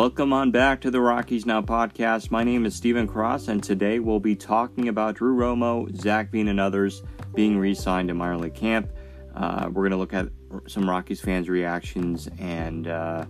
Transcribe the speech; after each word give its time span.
Welcome 0.00 0.32
on 0.32 0.50
back 0.50 0.80
to 0.80 0.90
the 0.90 0.98
Rockies 0.98 1.44
Now 1.44 1.60
podcast. 1.60 2.30
My 2.30 2.42
name 2.42 2.64
is 2.64 2.74
Stephen 2.74 3.06
Cross, 3.06 3.48
and 3.48 3.62
today 3.62 3.98
we'll 3.98 4.18
be 4.18 4.34
talking 4.34 4.88
about 4.88 5.16
Drew 5.16 5.36
Romo, 5.36 5.94
Zac 5.94 6.30
Veen, 6.30 6.48
and 6.48 6.58
others 6.58 7.02
being 7.34 7.58
re 7.58 7.74
signed 7.74 8.08
to 8.08 8.14
minor 8.14 8.38
league 8.38 8.54
camp. 8.54 8.90
Uh, 9.34 9.66
we're 9.66 9.82
going 9.82 9.90
to 9.90 9.98
look 9.98 10.14
at 10.14 10.30
some 10.66 10.88
Rockies 10.88 11.20
fans' 11.20 11.50
reactions, 11.50 12.30
and 12.38 12.88
uh, 12.88 13.26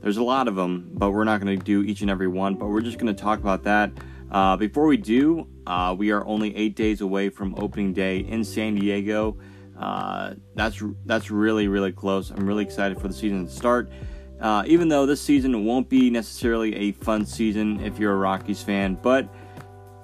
there's 0.00 0.18
a 0.18 0.22
lot 0.22 0.46
of 0.46 0.54
them, 0.54 0.88
but 0.92 1.10
we're 1.10 1.24
not 1.24 1.40
going 1.40 1.58
to 1.58 1.64
do 1.64 1.82
each 1.82 2.00
and 2.00 2.12
every 2.12 2.28
one, 2.28 2.54
but 2.54 2.68
we're 2.68 2.80
just 2.80 2.98
going 2.98 3.12
to 3.12 3.20
talk 3.20 3.40
about 3.40 3.64
that. 3.64 3.90
Uh, 4.30 4.56
before 4.56 4.86
we 4.86 4.96
do, 4.96 5.48
uh, 5.66 5.96
we 5.98 6.12
are 6.12 6.24
only 6.26 6.54
eight 6.54 6.76
days 6.76 7.00
away 7.00 7.28
from 7.28 7.56
opening 7.58 7.92
day 7.92 8.18
in 8.20 8.44
San 8.44 8.76
Diego. 8.76 9.36
Uh, 9.76 10.34
that's 10.54 10.80
that's 11.06 11.28
really 11.32 11.66
really 11.66 11.90
close. 11.90 12.30
I'm 12.30 12.46
really 12.46 12.62
excited 12.62 13.00
for 13.00 13.08
the 13.08 13.14
season 13.14 13.46
to 13.46 13.50
start. 13.50 13.90
Uh, 14.40 14.62
even 14.66 14.88
though 14.88 15.04
this 15.04 15.20
season 15.20 15.64
won't 15.64 15.88
be 15.88 16.10
necessarily 16.10 16.74
a 16.76 16.92
fun 16.92 17.26
season 17.26 17.80
if 17.80 17.98
you're 17.98 18.12
a 18.12 18.16
Rockies 18.16 18.62
fan, 18.62 18.96
but 19.02 19.28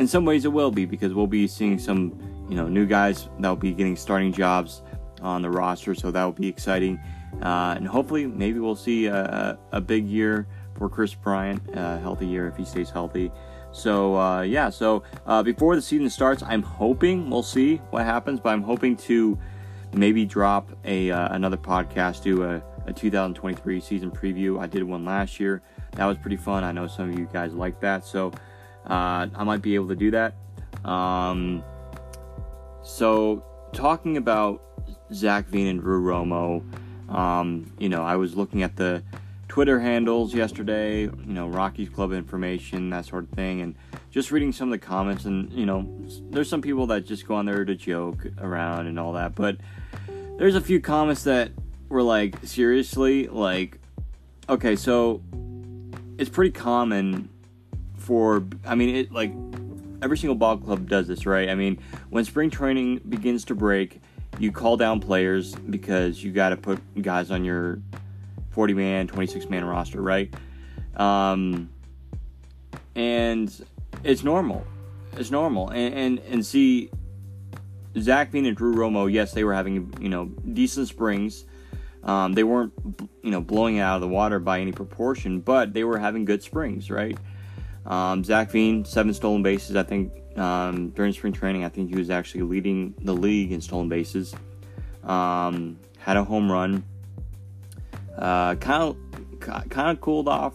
in 0.01 0.09
some 0.09 0.24
ways 0.24 0.45
it 0.45 0.52
will 0.52 0.70
be 0.70 0.84
because 0.84 1.15
we'll 1.15 1.27
be 1.27 1.47
seeing 1.47 1.79
some, 1.79 2.19
you 2.48 2.57
know, 2.57 2.69
new 2.69 2.87
guys 2.87 3.29
that 3.38 3.48
will 3.48 3.57
be 3.57 3.73
getting 3.73 3.97
starting 3.97 4.33
jobs 4.33 4.83
on 5.23 5.41
the 5.41 5.51
roster, 5.51 5.95
so 5.95 6.10
that 6.10 6.24
will 6.24 6.33
be 6.33 6.48
exciting. 6.48 6.98
Uh, 7.43 7.74
and 7.77 7.87
hopefully, 7.87 8.27
maybe 8.27 8.59
we'll 8.59 8.77
see 8.77 9.07
a, 9.07 9.59
a 9.73 9.80
big 9.80 10.07
year 10.07 10.46
for 10.77 10.88
Kris 10.88 11.15
Bryant, 11.15 11.62
a 11.73 11.98
healthy 11.98 12.27
year 12.27 12.48
if 12.48 12.57
he 12.57 12.65
stays 12.65 12.91
healthy. 12.91 13.30
So 13.73 14.16
uh, 14.16 14.43
yeah, 14.43 14.71
so 14.71 15.02
uh, 15.27 15.43
before 15.43 15.74
the 15.74 15.82
season 15.82 16.09
starts, 16.09 16.43
I'm 16.45 16.62
hoping 16.62 17.29
we'll 17.29 17.43
see 17.43 17.77
what 17.91 18.05
happens, 18.05 18.38
but 18.38 18.51
I'm 18.51 18.62
hoping 18.62 18.96
to 18.98 19.38
maybe 19.93 20.24
drop 20.24 20.71
a 20.85 21.10
uh, 21.10 21.35
another 21.35 21.57
podcast, 21.57 22.23
do 22.23 22.45
a 22.45 22.62
a 22.87 22.93
2023 22.93 23.80
season 23.80 24.10
preview. 24.10 24.60
I 24.60 24.66
did 24.66 24.82
one 24.82 25.04
last 25.04 25.40
year. 25.40 25.63
That 25.93 26.07
was 26.07 26.18
pretty 26.18 26.37
fun. 26.37 26.65
I 26.65 26.73
know 26.73 26.87
some 26.87 27.10
of 27.10 27.18
you 27.18 27.29
guys 27.32 27.52
like 27.54 27.80
that, 27.80 28.04
so 28.04 28.32
uh, 28.87 29.29
I 29.35 29.45
might 29.45 29.63
be 29.63 29.74
able 29.74 29.88
to 29.88 29.96
do 29.96 30.10
that. 30.10 30.35
Um, 30.85 31.65
so, 32.82 33.43
talking 33.73 34.16
about 34.16 34.62
Zac 35.12 35.46
Veen 35.46 35.66
and 35.66 35.80
Drew 35.80 36.02
Romo, 36.02 36.62
um, 37.09 37.73
you 37.79 37.88
know, 37.88 38.02
I 38.02 38.16
was 38.16 38.37
looking 38.37 38.62
at 38.62 38.77
the 38.77 39.02
Twitter 39.49 39.79
handles 39.79 40.35
yesterday, 40.35 41.02
you 41.02 41.12
know, 41.27 41.49
Rockies 41.49 41.88
Club 41.88 42.12
information, 42.12 42.90
that 42.90 43.07
sort 43.07 43.24
of 43.24 43.30
thing, 43.30 43.60
and 43.60 43.77
just 44.10 44.32
reading 44.32 44.52
some 44.52 44.68
of 44.68 44.73
the 44.73 44.85
comments. 44.85 45.24
And, 45.27 45.52
you 45.52 45.65
know, 45.65 45.88
there's 46.30 46.49
some 46.49 46.60
people 46.60 46.87
that 46.88 47.07
just 47.07 47.27
go 47.27 47.37
on 47.37 47.46
there 47.46 47.65
to 47.65 47.74
joke 47.74 48.27
around 48.38 48.87
and 48.87 48.99
all 48.99 49.12
that, 49.12 49.35
but 49.35 49.57
there's 50.38 50.57
a 50.57 50.60
few 50.60 50.80
comments 50.80 51.23
that 51.24 51.52
were 51.88 52.02
like, 52.02 52.37
seriously, 52.45 53.29
like, 53.29 53.79
okay, 54.49 54.77
so 54.77 55.23
it's 56.18 56.30
pretty 56.30 56.52
common 56.52 57.29
for, 57.96 58.45
I 58.66 58.74
mean, 58.74 58.95
it 58.95 59.13
like 59.13 59.32
every 60.02 60.18
single 60.18 60.35
ball 60.35 60.59
club 60.59 60.88
does 60.88 61.09
this, 61.09 61.27
right? 61.27 61.49
I 61.49 61.55
mean, 61.55 61.79
when 62.10 62.24
spring 62.24 62.51
training 62.51 63.01
begins 63.09 63.45
to 63.46 63.55
break, 63.55 64.00
you 64.38 64.53
call 64.53 64.77
down 64.77 65.00
players 65.00 65.55
because 65.55 66.22
you 66.22 66.32
got 66.32 66.50
to 66.50 66.56
put 66.56 66.81
guys 67.03 67.31
on 67.31 67.44
your 67.44 67.81
40 68.50 68.75
man, 68.75 69.06
26 69.06 69.49
man 69.49 69.65
roster, 69.65 70.00
right? 70.03 70.32
Um, 70.97 71.71
and 72.94 73.53
it's 74.03 74.22
normal. 74.22 74.65
It's 75.16 75.31
normal. 75.31 75.71
And, 75.71 75.94
and, 75.94 76.19
and 76.31 76.47
see, 76.47 76.91
Zac 77.99 78.31
Veen 78.31 78.47
and 78.47 78.56
Drew 78.56 78.75
Romo, 78.75 79.10
yes, 79.10 79.32
they 79.32 79.44
were 79.44 79.55
having, 79.55 79.93
you 80.00 80.09
know, 80.09 80.27
decent 80.53 80.88
springs. 80.88 81.44
Um, 82.05 82.34
they 82.34 82.44
weren't, 82.44 82.72
you 83.22 83.31
know, 83.31 83.41
blowing 83.41 83.77
it 83.77 83.81
out 83.81 83.94
of 83.97 84.00
the 84.03 84.09
water 84.09 84.38
by 84.38 84.60
any 84.60 84.72
proportion, 84.72 85.41
but 85.41 85.72
they 85.72 85.84
were 85.84 85.99
having 85.99 86.27
good 86.27 86.43
springs, 86.43 86.91
right? 86.91 87.16
Um, 87.87 88.23
Zac 88.23 88.51
Veen, 88.51 88.84
seven 88.84 89.15
stolen 89.15 89.43
bases. 89.43 89.75
I 89.75 89.83
think 89.84 90.12
um, 90.39 90.91
during 90.91 91.12
spring 91.15 91.33
training, 91.33 91.65
I 91.65 91.71
think 91.71 91.89
he 91.89 91.97
was 91.97 92.11
actually 92.11 92.43
leading 92.43 92.95
the 93.01 93.15
league 93.15 93.53
in 93.53 93.61
stolen 93.61 93.89
bases. 93.89 94.34
Um, 95.03 95.78
had 95.99 96.17
a 96.19 96.25
home 96.25 96.53
run. 96.53 96.84
Kind 98.19 98.61
of, 98.61 98.97
kind 99.41 99.91
of 99.91 100.01
cooled 100.01 100.28
off, 100.28 100.55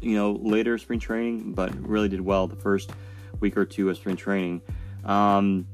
you 0.00 0.14
know, 0.14 0.32
later 0.32 0.78
spring 0.78 1.00
training, 1.00 1.54
but 1.54 1.74
really 1.86 2.08
did 2.08 2.20
well 2.20 2.46
the 2.46 2.56
first 2.56 2.92
week 3.40 3.56
or 3.56 3.64
two 3.64 3.88
of 3.88 3.96
spring 3.96 4.16
training. 4.16 4.60
Um, 5.04 5.66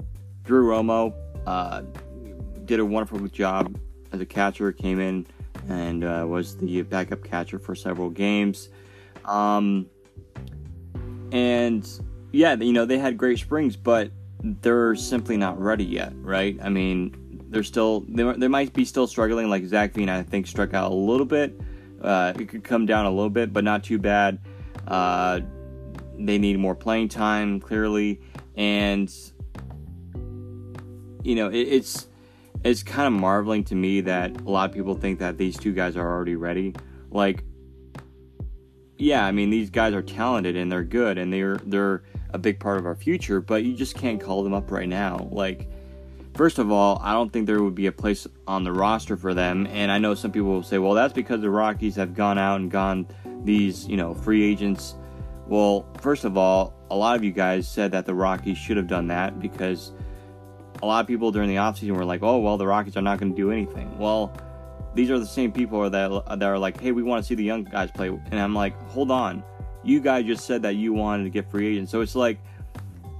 Drew 0.44 0.68
Romo 0.68 1.14
uh, 1.46 1.82
did 2.64 2.78
a 2.78 2.84
wonderful 2.84 3.18
job 3.28 3.76
as 4.16 4.20
a 4.20 4.26
catcher, 4.26 4.72
came 4.72 4.98
in 5.00 5.26
and 5.68 6.04
uh, 6.04 6.24
was 6.28 6.56
the 6.56 6.82
backup 6.82 7.22
catcher 7.22 7.58
for 7.58 7.74
several 7.74 8.10
games. 8.10 8.68
Um, 9.24 9.86
and 11.32 11.88
yeah, 12.32 12.54
you 12.54 12.72
know, 12.72 12.84
they 12.84 12.98
had 12.98 13.16
great 13.16 13.38
springs, 13.38 13.76
but 13.76 14.10
they're 14.42 14.94
simply 14.94 15.36
not 15.36 15.60
ready 15.60 15.84
yet, 15.84 16.12
right? 16.16 16.58
I 16.62 16.68
mean, 16.68 17.14
they're 17.48 17.62
still, 17.62 18.04
they, 18.08 18.22
they 18.32 18.48
might 18.48 18.72
be 18.72 18.84
still 18.84 19.06
struggling. 19.06 19.48
Like 19.48 19.64
Zac 19.64 19.92
Veen, 19.92 20.08
I 20.08 20.22
think, 20.22 20.46
struck 20.46 20.74
out 20.74 20.90
a 20.90 20.94
little 20.94 21.26
bit. 21.26 21.58
Uh, 22.00 22.32
it 22.38 22.48
could 22.48 22.62
come 22.62 22.86
down 22.86 23.06
a 23.06 23.10
little 23.10 23.30
bit, 23.30 23.52
but 23.52 23.64
not 23.64 23.82
too 23.82 23.98
bad. 23.98 24.38
Uh, 24.86 25.40
they 26.18 26.38
need 26.38 26.58
more 26.58 26.74
playing 26.74 27.08
time, 27.08 27.60
clearly. 27.60 28.20
And, 28.56 29.12
you 31.22 31.34
know, 31.34 31.48
it, 31.48 31.62
it's 31.62 32.08
it's 32.66 32.82
kind 32.82 33.06
of 33.06 33.20
marveling 33.20 33.62
to 33.64 33.74
me 33.74 34.00
that 34.02 34.40
a 34.40 34.50
lot 34.50 34.68
of 34.68 34.74
people 34.74 34.94
think 34.94 35.20
that 35.20 35.38
these 35.38 35.56
two 35.56 35.72
guys 35.72 35.96
are 35.96 36.06
already 36.06 36.34
ready. 36.34 36.74
Like, 37.10 37.44
yeah, 38.98 39.24
I 39.24 39.30
mean 39.30 39.50
these 39.50 39.70
guys 39.70 39.94
are 39.94 40.02
talented 40.02 40.56
and 40.56 40.70
they're 40.70 40.82
good 40.82 41.16
and 41.16 41.32
they're 41.32 41.58
they're 41.64 42.02
a 42.30 42.38
big 42.38 42.58
part 42.58 42.78
of 42.78 42.86
our 42.86 42.96
future, 42.96 43.40
but 43.40 43.62
you 43.62 43.74
just 43.74 43.94
can't 43.94 44.20
call 44.20 44.42
them 44.42 44.52
up 44.52 44.70
right 44.70 44.88
now. 44.88 45.28
Like, 45.30 45.70
first 46.34 46.58
of 46.58 46.72
all, 46.72 47.00
I 47.02 47.12
don't 47.12 47.32
think 47.32 47.46
there 47.46 47.62
would 47.62 47.76
be 47.76 47.86
a 47.86 47.92
place 47.92 48.26
on 48.48 48.64
the 48.64 48.72
roster 48.72 49.16
for 49.16 49.32
them. 49.32 49.66
And 49.68 49.92
I 49.92 49.98
know 49.98 50.14
some 50.14 50.32
people 50.32 50.48
will 50.48 50.62
say, 50.62 50.78
well, 50.78 50.94
that's 50.94 51.12
because 51.12 51.40
the 51.40 51.50
Rockies 51.50 51.94
have 51.96 52.14
gone 52.14 52.36
out 52.36 52.60
and 52.60 52.70
gone 52.70 53.06
these, 53.44 53.86
you 53.86 53.96
know, 53.96 54.12
free 54.12 54.42
agents. 54.44 54.96
Well, 55.46 55.86
first 56.00 56.24
of 56.24 56.36
all, 56.36 56.74
a 56.90 56.96
lot 56.96 57.16
of 57.16 57.22
you 57.22 57.30
guys 57.30 57.68
said 57.68 57.92
that 57.92 58.06
the 58.06 58.14
Rockies 58.14 58.58
should 58.58 58.76
have 58.76 58.88
done 58.88 59.06
that 59.06 59.38
because 59.38 59.92
a 60.82 60.86
lot 60.86 61.00
of 61.00 61.06
people 61.06 61.30
during 61.30 61.48
the 61.48 61.56
offseason 61.56 61.96
were 61.96 62.04
like, 62.04 62.22
oh, 62.22 62.38
well, 62.38 62.56
the 62.56 62.66
Rockets 62.66 62.96
are 62.96 63.02
not 63.02 63.18
going 63.18 63.32
to 63.32 63.36
do 63.36 63.50
anything. 63.50 63.98
Well, 63.98 64.36
these 64.94 65.10
are 65.10 65.18
the 65.18 65.26
same 65.26 65.52
people 65.52 65.88
that, 65.88 66.24
that 66.26 66.42
are 66.42 66.58
like, 66.58 66.80
hey, 66.80 66.92
we 66.92 67.02
want 67.02 67.22
to 67.22 67.26
see 67.26 67.34
the 67.34 67.44
young 67.44 67.64
guys 67.64 67.90
play. 67.90 68.08
And 68.08 68.40
I'm 68.40 68.54
like, 68.54 68.74
hold 68.88 69.10
on. 69.10 69.42
You 69.82 70.00
guys 70.00 70.24
just 70.24 70.46
said 70.46 70.62
that 70.62 70.76
you 70.76 70.92
wanted 70.92 71.24
to 71.24 71.30
get 71.30 71.50
free 71.50 71.68
agents. 71.68 71.92
So 71.92 72.00
it's 72.00 72.14
like, 72.14 72.38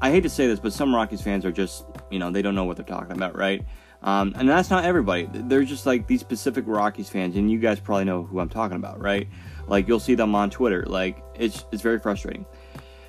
I 0.01 0.11
hate 0.11 0.23
to 0.23 0.29
say 0.29 0.47
this, 0.47 0.59
but 0.59 0.73
some 0.73 0.95
Rockies 0.95 1.23
fans 1.23 1.45
are 1.45 1.53
just, 1.53 1.85
you 2.11 2.19
know, 2.19 2.31
they 2.31 2.43
don't 2.43 2.55
know 2.55 2.65
what 2.65 2.77
they're 2.77 2.85
talking 2.85 3.13
about, 3.13 3.37
right? 3.37 3.65
Um, 4.03 4.35
and 4.37 4.49
that's 4.49 4.71
not 4.71 4.85
everybody. 4.85 5.29
They're 5.33 5.65
just 5.65 5.87
like 5.87 6.07
these 6.07 6.21
specific 6.21 6.65
Rockies 6.67 7.09
fans, 7.09 7.37
and 7.37 7.51
you 7.51 7.59
guys 7.59 7.81
probably 7.81 8.05
know 8.05 8.23
who 8.23 8.41
I'm 8.41 8.49
talking 8.49 8.77
about, 8.77 9.01
right? 9.01 9.29
Like 9.67 9.89
you'll 9.89 10.01
see 10.01 10.15
them 10.15 10.35
on 10.35 10.51
Twitter. 10.51 10.85
Like 10.87 11.23
it's 11.35 11.65
it's 11.73 11.83
very 11.83 11.99
frustrating, 11.99 12.47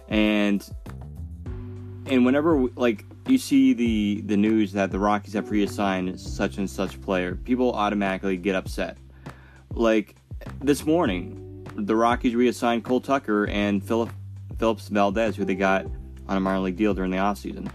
and 0.07 0.67
and 2.07 2.25
whenever 2.25 2.67
like 2.75 3.05
you 3.29 3.37
see 3.37 3.73
the 3.73 4.21
the 4.25 4.37
news 4.37 4.71
that 4.73 4.91
the 4.91 4.99
Rockies 4.99 5.33
have 5.33 5.49
reassigned 5.51 6.19
such 6.19 6.57
and 6.57 6.69
such 6.69 6.99
player, 7.01 7.35
people 7.35 7.73
automatically 7.73 8.37
get 8.37 8.55
upset. 8.55 8.97
Like 9.73 10.15
this 10.61 10.85
morning, 10.85 11.67
the 11.75 11.95
Rockies 11.95 12.35
reassigned 12.35 12.83
Cole 12.83 13.01
Tucker 13.01 13.47
and 13.47 13.83
Philip 13.83 14.09
Phillips 14.57 14.87
Valdez, 14.87 15.35
who 15.35 15.45
they 15.45 15.55
got 15.55 15.85
on 16.27 16.37
a 16.37 16.39
minor 16.39 16.59
league 16.59 16.77
deal 16.77 16.93
during 16.93 17.11
the 17.11 17.17
offseason, 17.17 17.69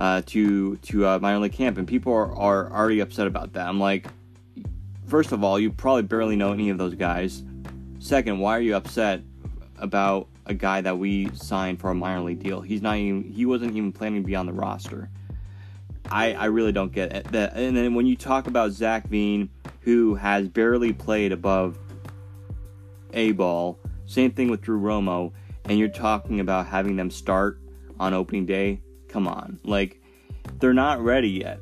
uh, 0.00 0.22
to 0.26 0.76
to 0.76 1.06
uh, 1.06 1.18
minor 1.20 1.38
league 1.38 1.52
camp, 1.52 1.78
and 1.78 1.86
people 1.86 2.12
are, 2.12 2.32
are 2.36 2.72
already 2.72 3.00
upset 3.00 3.26
about 3.26 3.52
that. 3.54 3.68
I'm 3.68 3.80
like, 3.80 4.06
first 5.06 5.32
of 5.32 5.44
all, 5.44 5.58
you 5.58 5.70
probably 5.70 6.02
barely 6.02 6.36
know 6.36 6.52
any 6.52 6.70
of 6.70 6.78
those 6.78 6.94
guys. 6.94 7.42
Second, 7.98 8.38
why 8.38 8.56
are 8.56 8.60
you 8.60 8.76
upset 8.76 9.22
about 9.78 10.28
a 10.46 10.54
guy 10.54 10.80
that 10.80 10.96
we 10.98 11.28
signed 11.34 11.80
for 11.80 11.90
a 11.90 11.94
minor 11.94 12.22
league 12.22 12.42
deal. 12.42 12.60
He's 12.60 12.82
not 12.82 12.96
even 12.96 13.24
he 13.24 13.44
wasn't 13.46 13.76
even 13.76 13.92
planning 13.92 14.22
to 14.22 14.26
be 14.26 14.36
on 14.36 14.46
the 14.46 14.52
roster. 14.52 15.10
I, 16.10 16.34
I 16.34 16.44
really 16.46 16.72
don't 16.72 16.92
get. 16.92 17.24
That 17.32 17.56
and 17.56 17.76
then 17.76 17.94
when 17.94 18.06
you 18.06 18.16
talk 18.16 18.46
about 18.46 18.70
Zac 18.70 19.08
Veen, 19.08 19.50
who 19.80 20.14
has 20.14 20.48
barely 20.48 20.92
played 20.92 21.32
above 21.32 21.78
A 23.12 23.32
ball, 23.32 23.78
same 24.06 24.30
thing 24.30 24.48
with 24.48 24.62
Drew 24.62 24.80
Romo, 24.80 25.32
and 25.64 25.78
you're 25.78 25.88
talking 25.88 26.40
about 26.40 26.66
having 26.66 26.96
them 26.96 27.10
start 27.10 27.60
on 27.98 28.14
opening 28.14 28.46
day. 28.46 28.80
Come 29.08 29.26
on, 29.26 29.58
like 29.64 30.00
they're 30.58 30.74
not 30.74 31.02
ready 31.02 31.30
yet. 31.30 31.60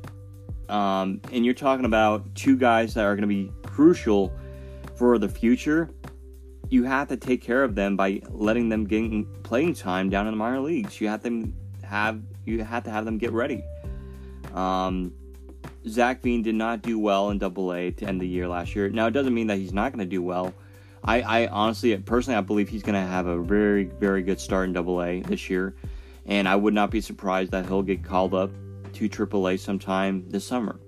Um, 0.69 1.21
and 1.31 1.45
you're 1.45 1.53
talking 1.53 1.85
about 1.85 2.33
two 2.35 2.57
guys 2.57 2.95
that 2.95 3.05
are 3.05 3.15
going 3.15 3.27
to 3.27 3.27
be 3.27 3.51
crucial 3.63 4.33
for 4.95 5.17
the 5.17 5.29
future 5.29 5.89
you 6.69 6.83
have 6.83 7.07
to 7.09 7.17
take 7.17 7.41
care 7.41 7.63
of 7.63 7.75
them 7.75 7.95
by 7.95 8.21
letting 8.29 8.69
them 8.69 8.85
get 8.85 9.43
playing 9.43 9.73
time 9.73 10.09
down 10.09 10.27
in 10.27 10.33
the 10.33 10.37
minor 10.37 10.59
leagues. 10.59 10.99
You 10.99 11.07
have 11.07 11.23
them 11.23 11.53
have 11.83 12.21
you 12.45 12.63
have 12.63 12.83
to 12.83 12.89
have 12.89 13.05
them 13.05 13.17
get 13.17 13.31
ready. 13.31 13.63
Um, 14.53 15.13
Zac 15.87 16.21
Veen 16.21 16.41
did 16.41 16.55
not 16.55 16.81
do 16.81 16.97
well 16.97 17.29
in 17.29 17.37
Double 17.37 17.73
A 17.73 17.91
to 17.91 18.05
end 18.05 18.19
the 18.19 18.27
year 18.27 18.47
last 18.47 18.75
year. 18.75 18.89
Now 18.89 19.07
it 19.07 19.11
doesn't 19.11 19.33
mean 19.33 19.47
that 19.47 19.57
he's 19.57 19.73
not 19.73 19.91
going 19.91 19.99
to 19.99 20.09
do 20.09 20.21
well. 20.21 20.53
I, 21.03 21.21
I 21.21 21.47
honestly, 21.47 21.95
personally, 21.97 22.37
I 22.37 22.41
believe 22.41 22.67
he's 22.67 22.81
going 22.81 22.95
to 22.95 23.07
have 23.07 23.27
a 23.27 23.37
very, 23.39 23.83
very 23.83 24.23
good 24.23 24.39
start 24.39 24.67
in 24.67 24.73
Double 24.73 25.03
A 25.03 25.21
this 25.21 25.49
year, 25.49 25.75
and 26.25 26.47
I 26.47 26.55
would 26.55 26.73
not 26.73 26.89
be 26.89 26.99
surprised 27.01 27.51
that 27.51 27.67
he'll 27.67 27.83
get 27.83 28.03
called 28.03 28.33
up 28.33 28.49
to 28.93 29.07
Triple 29.07 29.47
A 29.49 29.57
sometime 29.57 30.27
this 30.29 30.47
summer. 30.47 30.79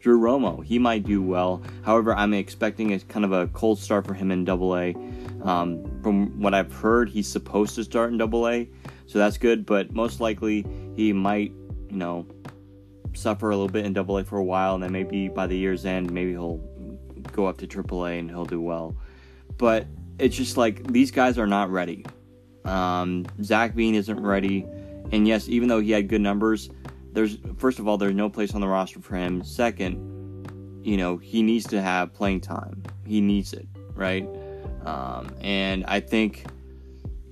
Drew 0.00 0.20
Romo, 0.20 0.64
he 0.64 0.78
might 0.78 1.04
do 1.04 1.22
well. 1.22 1.62
However, 1.82 2.14
I'm 2.14 2.34
expecting 2.34 2.92
a 2.92 3.00
kind 3.00 3.24
of 3.24 3.32
a 3.32 3.48
cold 3.48 3.78
start 3.78 4.06
for 4.06 4.14
him 4.14 4.30
in 4.30 4.44
Double 4.44 4.76
A. 4.76 4.94
Um, 5.42 6.00
from 6.02 6.40
what 6.40 6.54
I've 6.54 6.72
heard, 6.72 7.08
he's 7.08 7.28
supposed 7.28 7.74
to 7.76 7.84
start 7.84 8.10
in 8.10 8.18
Double 8.18 8.48
A, 8.48 8.68
so 9.06 9.18
that's 9.18 9.38
good. 9.38 9.66
But 9.66 9.92
most 9.92 10.20
likely, 10.20 10.66
he 10.94 11.12
might, 11.12 11.52
you 11.90 11.96
know, 11.96 12.26
suffer 13.14 13.50
a 13.50 13.56
little 13.56 13.68
bit 13.68 13.84
in 13.84 13.92
Double 13.92 14.18
A 14.18 14.24
for 14.24 14.38
a 14.38 14.44
while, 14.44 14.74
and 14.74 14.82
then 14.82 14.92
maybe 14.92 15.28
by 15.28 15.46
the 15.46 15.56
year's 15.56 15.84
end, 15.86 16.10
maybe 16.10 16.32
he'll 16.32 16.60
go 17.32 17.46
up 17.46 17.58
to 17.58 17.66
Triple 17.66 18.06
A 18.06 18.18
and 18.18 18.30
he'll 18.30 18.44
do 18.44 18.60
well. 18.60 18.96
But 19.58 19.86
it's 20.18 20.36
just 20.36 20.56
like 20.56 20.86
these 20.92 21.10
guys 21.10 21.38
are 21.38 21.46
not 21.46 21.70
ready. 21.70 22.04
Um, 22.64 23.26
Zac 23.42 23.74
Veen 23.74 23.94
isn't 23.94 24.20
ready, 24.20 24.66
and 25.12 25.26
yes, 25.26 25.48
even 25.48 25.68
though 25.68 25.80
he 25.80 25.92
had 25.92 26.08
good 26.08 26.20
numbers, 26.20 26.70
there's 27.16 27.38
first 27.56 27.78
of 27.78 27.88
all 27.88 27.96
there's 27.96 28.14
no 28.14 28.28
place 28.28 28.54
on 28.54 28.60
the 28.60 28.68
roster 28.68 29.00
for 29.00 29.16
him. 29.16 29.42
Second, 29.42 30.82
you 30.84 30.98
know 30.98 31.16
he 31.16 31.42
needs 31.42 31.66
to 31.68 31.80
have 31.80 32.12
playing 32.12 32.42
time. 32.42 32.82
He 33.06 33.22
needs 33.22 33.54
it, 33.54 33.66
right? 33.94 34.28
Um, 34.84 35.34
and 35.40 35.84
I 35.86 36.00
think 36.00 36.44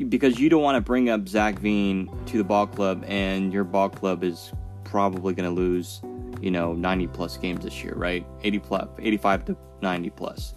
because 0.09 0.41
you 0.41 0.49
don't 0.49 0.63
want 0.63 0.77
to 0.77 0.81
bring 0.81 1.11
up 1.11 1.29
Zac 1.29 1.59
Veen 1.59 2.11
to 2.27 2.39
the 2.39 2.45
ball 2.45 2.67
club, 2.67 3.05
and 3.07 3.53
your 3.53 3.63
ball 3.63 3.91
club 3.91 4.25
is 4.25 4.53
probably 4.85 5.35
going 5.35 5.49
to 5.49 5.55
lose, 5.55 6.01
you 6.41 6.51
know, 6.51 6.73
90 6.73 7.07
plus 7.09 7.37
games 7.37 7.63
this 7.63 7.85
year, 7.85 7.95
right? 7.95 8.27
80 8.43 8.59
plus, 8.61 8.89
85 8.99 9.45
to 9.45 9.57
90 9.83 10.11
plus. 10.11 10.55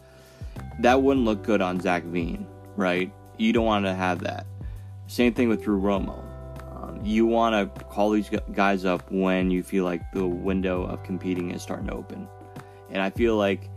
That 0.80 1.04
wouldn't 1.04 1.26
look 1.26 1.44
good 1.44 1.62
on 1.62 1.82
Zac 1.82 2.04
Veen, 2.04 2.48
right? 2.78 3.12
You 3.38 3.52
don't 3.52 3.66
want 3.66 3.86
to 3.86 3.94
have 3.94 4.20
that. 4.22 4.48
Same 5.08 5.34
thing 5.34 5.50
with 5.50 5.64
Drew 5.64 5.80
Romo 5.80 6.27
you 7.08 7.26
want 7.26 7.76
to 7.76 7.86
call 7.86 8.10
these 8.10 8.30
guys 8.52 8.84
up 8.84 9.10
when 9.10 9.50
you 9.50 9.64
feel 9.64 9.86
like 9.86 10.12
the 10.12 10.28
window 10.28 10.84
of 10.84 11.04
competing 11.04 11.52
is 11.52 11.62
starting 11.62 11.88
to 11.88 11.94
open. 11.94 12.28
And 12.90 13.02
I 13.02 13.10
feel 13.10 13.38
like 13.38 13.70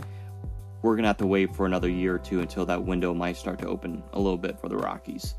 we're 0.82 0.94
going 0.94 1.04
to 1.04 1.08
have 1.08 1.18
to 1.18 1.26
wait 1.26 1.54
for 1.54 1.64
another 1.64 1.88
year 1.88 2.16
or 2.16 2.18
two 2.18 2.40
until 2.40 2.66
that 2.66 2.82
window 2.82 3.14
might 3.14 3.36
start 3.36 3.60
to 3.60 3.68
open 3.68 4.02
a 4.14 4.20
little 4.20 4.36
bit 4.36 4.58
for 4.58 4.68
the 4.68 4.76
Rockies. 4.76 5.36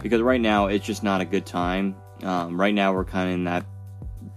Because 0.00 0.22
right 0.22 0.40
now, 0.40 0.68
it's 0.68 0.86
just 0.86 1.02
not 1.02 1.20
a 1.20 1.24
good 1.26 1.44
time. 1.44 1.96
Um, 2.22 2.58
right 2.58 2.72
now, 2.72 2.94
we're 2.94 3.04
kind 3.04 3.28
of 3.28 3.34
in 3.34 3.44
that 3.44 3.66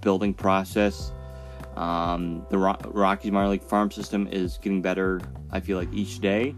building 0.01 0.33
process. 0.33 1.13
Um, 1.77 2.45
the 2.49 2.57
Ro- 2.57 2.77
Rockies 2.85 3.31
minor 3.31 3.49
league 3.49 3.63
farm 3.63 3.89
system 3.89 4.27
is 4.27 4.57
getting 4.57 4.81
better, 4.81 5.21
I 5.49 5.61
feel 5.61 5.77
like, 5.77 5.93
each 5.93 6.19
day. 6.19 6.55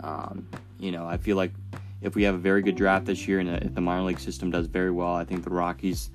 Um, 0.00 0.48
you 0.78 0.92
know, 0.92 1.06
I 1.06 1.18
feel 1.18 1.36
like 1.36 1.52
if 2.04 2.14
we 2.14 2.22
have 2.22 2.34
a 2.34 2.38
very 2.38 2.62
good 2.62 2.76
draft 2.76 3.06
this 3.06 3.26
year 3.26 3.40
and 3.40 3.48
if 3.48 3.74
the 3.74 3.80
minor 3.80 4.04
league 4.04 4.20
system 4.20 4.50
does 4.50 4.66
very 4.66 4.90
well, 4.90 5.14
I 5.14 5.24
think 5.24 5.42
the 5.42 5.50
Rockies 5.50 6.10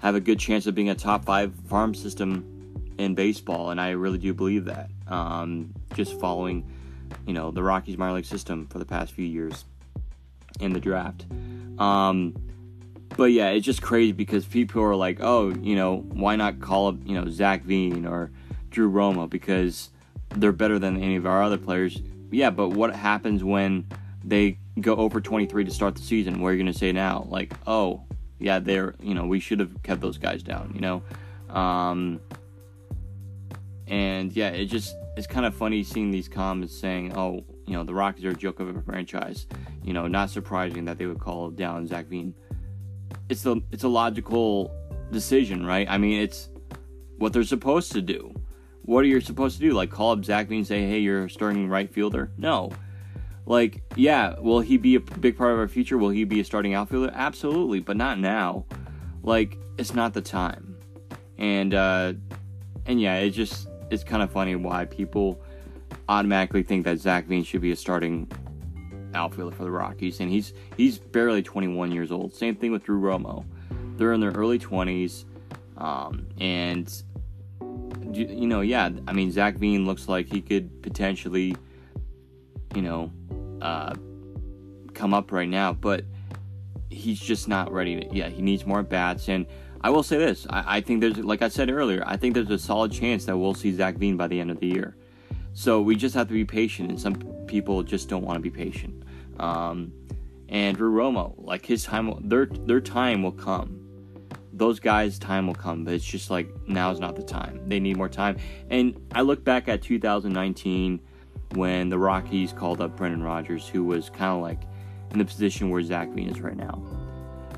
have 0.00 0.14
a 0.14 0.20
good 0.20 0.38
chance 0.38 0.66
of 0.66 0.74
being 0.74 0.88
a 0.88 0.94
top 0.94 1.24
five 1.24 1.52
farm 1.66 1.94
system 1.94 2.84
in 2.96 3.14
baseball, 3.14 3.70
and 3.70 3.80
I 3.80 3.90
really 3.90 4.18
do 4.18 4.32
believe 4.32 4.64
that. 4.66 4.88
Um, 5.08 5.74
just 5.94 6.18
following, 6.20 6.64
you 7.26 7.34
know, 7.34 7.50
the 7.50 7.62
Rockies 7.62 7.98
minor 7.98 8.14
league 8.14 8.24
system 8.24 8.68
for 8.68 8.78
the 8.78 8.84
past 8.84 9.12
few 9.12 9.26
years 9.26 9.64
in 10.60 10.72
the 10.72 10.80
draft. 10.80 11.26
Um, 11.78 12.34
but 13.16 13.32
yeah, 13.32 13.50
it's 13.50 13.66
just 13.66 13.82
crazy 13.82 14.12
because 14.12 14.44
people 14.44 14.80
are 14.82 14.94
like, 14.94 15.18
oh, 15.20 15.50
you 15.60 15.74
know, 15.74 15.98
why 16.12 16.36
not 16.36 16.60
call 16.60 16.86
up, 16.86 16.96
you 17.04 17.20
know, 17.20 17.28
Zac 17.28 17.64
Veen 17.64 18.06
or 18.06 18.30
Drew 18.70 18.90
Romo 18.90 19.28
because 19.28 19.90
they're 20.36 20.52
better 20.52 20.78
than 20.78 21.02
any 21.02 21.16
of 21.16 21.26
our 21.26 21.42
other 21.42 21.58
players. 21.58 22.00
Yeah, 22.30 22.50
but 22.50 22.68
what 22.68 22.94
happens 22.94 23.42
when 23.42 23.86
they 24.24 24.58
go 24.80 24.96
over 24.96 25.20
23 25.20 25.64
to 25.64 25.70
start 25.70 25.94
the 25.94 26.02
season, 26.02 26.40
what 26.40 26.48
are 26.48 26.52
you 26.52 26.62
going 26.62 26.72
to 26.72 26.78
say 26.78 26.92
now? 26.92 27.26
Like, 27.28 27.52
oh, 27.66 28.02
yeah, 28.38 28.58
they're, 28.58 28.94
you 29.00 29.14
know, 29.14 29.26
we 29.26 29.38
should 29.38 29.60
have 29.60 29.82
kept 29.82 30.00
those 30.00 30.18
guys 30.18 30.42
down, 30.42 30.72
you 30.74 30.80
know? 30.80 31.02
Um, 31.50 32.20
and 33.86 34.32
yeah, 34.32 34.48
it 34.48 34.66
just, 34.66 34.96
it's 35.16 35.26
kind 35.26 35.44
of 35.44 35.54
funny 35.54 35.82
seeing 35.84 36.10
these 36.10 36.28
comments 36.28 36.76
saying, 36.76 37.16
oh, 37.16 37.44
you 37.66 37.74
know, 37.74 37.84
the 37.84 37.94
Rockies 37.94 38.24
are 38.24 38.30
a 38.30 38.34
joke 38.34 38.60
of 38.60 38.74
a 38.74 38.80
franchise. 38.80 39.46
You 39.84 39.92
know, 39.92 40.06
not 40.08 40.30
surprising 40.30 40.84
that 40.86 40.98
they 40.98 41.06
would 41.06 41.20
call 41.20 41.50
down 41.50 41.86
Zac 41.86 42.06
Veen. 42.06 42.34
It's 43.28 43.42
the, 43.42 43.60
it's 43.70 43.84
a 43.84 43.88
logical 43.88 44.74
decision, 45.10 45.64
right? 45.64 45.86
I 45.88 45.98
mean, 45.98 46.20
it's 46.20 46.48
what 47.18 47.32
they're 47.32 47.44
supposed 47.44 47.92
to 47.92 48.00
do. 48.00 48.34
What 48.84 49.04
are 49.04 49.06
you 49.06 49.20
supposed 49.20 49.60
to 49.60 49.62
do? 49.62 49.74
Like 49.74 49.90
call 49.90 50.12
up 50.12 50.24
Zac 50.24 50.48
Veen 50.48 50.58
and 50.58 50.66
say, 50.66 50.86
hey, 50.86 50.98
you're 50.98 51.28
starting 51.28 51.68
right 51.68 51.92
fielder? 51.92 52.32
No 52.38 52.72
like, 53.46 53.82
yeah, 53.96 54.38
will 54.38 54.60
he 54.60 54.76
be 54.76 54.94
a 54.94 55.00
big 55.00 55.36
part 55.36 55.52
of 55.52 55.58
our 55.58 55.68
future? 55.68 55.98
Will 55.98 56.10
he 56.10 56.24
be 56.24 56.40
a 56.40 56.44
starting 56.44 56.74
outfielder? 56.74 57.12
Absolutely, 57.14 57.80
but 57.80 57.96
not 57.96 58.18
now. 58.18 58.64
Like, 59.22 59.58
it's 59.78 59.94
not 59.94 60.14
the 60.14 60.20
time. 60.20 60.76
And 61.38 61.74
uh 61.74 62.12
and 62.86 63.00
yeah, 63.00 63.16
it 63.16 63.30
just 63.30 63.68
it's 63.90 64.04
kind 64.04 64.22
of 64.22 64.30
funny 64.30 64.56
why 64.56 64.84
people 64.84 65.40
automatically 66.08 66.62
think 66.62 66.84
that 66.84 66.98
Zac 66.98 67.26
Veen 67.26 67.44
should 67.44 67.60
be 67.60 67.72
a 67.72 67.76
starting 67.76 68.30
outfielder 69.14 69.54
for 69.54 69.64
the 69.64 69.70
Rockies, 69.70 70.20
and 70.20 70.30
he's 70.30 70.54
he's 70.76 70.98
barely 70.98 71.42
21 71.42 71.92
years 71.92 72.10
old. 72.10 72.34
Same 72.34 72.56
thing 72.56 72.72
with 72.72 72.84
Drew 72.84 73.00
Romo; 73.00 73.44
they're 73.96 74.12
in 74.12 74.20
their 74.20 74.30
early 74.32 74.58
20s, 74.58 75.24
um, 75.76 76.26
and 76.40 77.02
you 78.12 78.46
know, 78.46 78.60
yeah, 78.60 78.90
I 79.06 79.12
mean 79.12 79.30
Zac 79.30 79.56
Veen 79.56 79.86
looks 79.86 80.08
like 80.08 80.32
he 80.32 80.40
could 80.40 80.82
potentially, 80.82 81.56
you 82.74 82.82
know, 82.82 83.12
uh, 83.60 83.94
come 84.94 85.14
up 85.14 85.32
right 85.32 85.48
now, 85.48 85.72
but 85.72 86.04
he's 86.90 87.20
just 87.20 87.48
not 87.48 87.72
ready 87.72 88.00
to, 88.00 88.14
yeah, 88.14 88.28
he 88.28 88.42
needs 88.42 88.66
more 88.66 88.82
bats. 88.82 89.28
And 89.28 89.46
I 89.80 89.90
will 89.90 90.02
say 90.02 90.18
this 90.18 90.46
I, 90.50 90.78
I, 90.78 90.80
think 90.80 91.00
there's, 91.00 91.18
like 91.18 91.42
I 91.42 91.48
said 91.48 91.70
earlier, 91.70 92.02
I 92.06 92.16
think 92.16 92.34
there's 92.34 92.50
a 92.50 92.58
solid 92.58 92.92
chance 92.92 93.24
that 93.26 93.36
we'll 93.36 93.54
see 93.54 93.72
Zac 93.72 93.96
Veen 93.96 94.16
by 94.16 94.28
the 94.28 94.38
end 94.38 94.50
of 94.50 94.60
the 94.60 94.66
year. 94.66 94.96
So 95.54 95.82
we 95.82 95.96
just 95.96 96.14
have 96.14 96.28
to 96.28 96.34
be 96.34 96.44
patient, 96.44 96.90
and 96.90 96.98
some 96.98 97.16
people 97.46 97.82
just 97.82 98.08
don't 98.08 98.24
want 98.24 98.36
to 98.36 98.40
be 98.40 98.50
patient. 98.50 99.02
Um, 99.38 99.92
and 100.48 100.78
Romo, 100.78 101.34
like 101.36 101.66
his 101.66 101.84
time, 101.84 102.14
their 102.28 102.46
their 102.46 102.80
time 102.80 103.22
will 103.22 103.32
come. 103.32 103.78
Those 104.54 104.80
guys' 104.80 105.18
time 105.18 105.46
will 105.46 105.54
come, 105.54 105.84
but 105.84 105.94
it's 105.94 106.04
just 106.04 106.30
like 106.30 106.48
now 106.66 106.90
is 106.90 107.00
not 107.00 107.16
the 107.16 107.22
time. 107.22 107.60
They 107.68 107.80
need 107.80 107.96
more 107.96 108.08
time. 108.08 108.38
And 108.70 108.98
I 109.14 109.22
look 109.22 109.44
back 109.44 109.68
at 109.68 109.82
2019 109.82 111.00
when 111.54 111.88
the 111.88 111.98
Rockies 111.98 112.52
called 112.52 112.80
up 112.80 112.96
Brendan 112.96 113.22
Rodgers, 113.22 113.68
who 113.68 113.84
was 113.84 114.10
kind 114.10 114.32
of 114.32 114.40
like 114.40 114.60
in 115.10 115.18
the 115.18 115.24
position 115.24 115.70
where 115.70 115.82
Zac 115.82 116.08
Veen 116.10 116.28
is 116.28 116.40
right 116.40 116.56
now. 116.56 116.82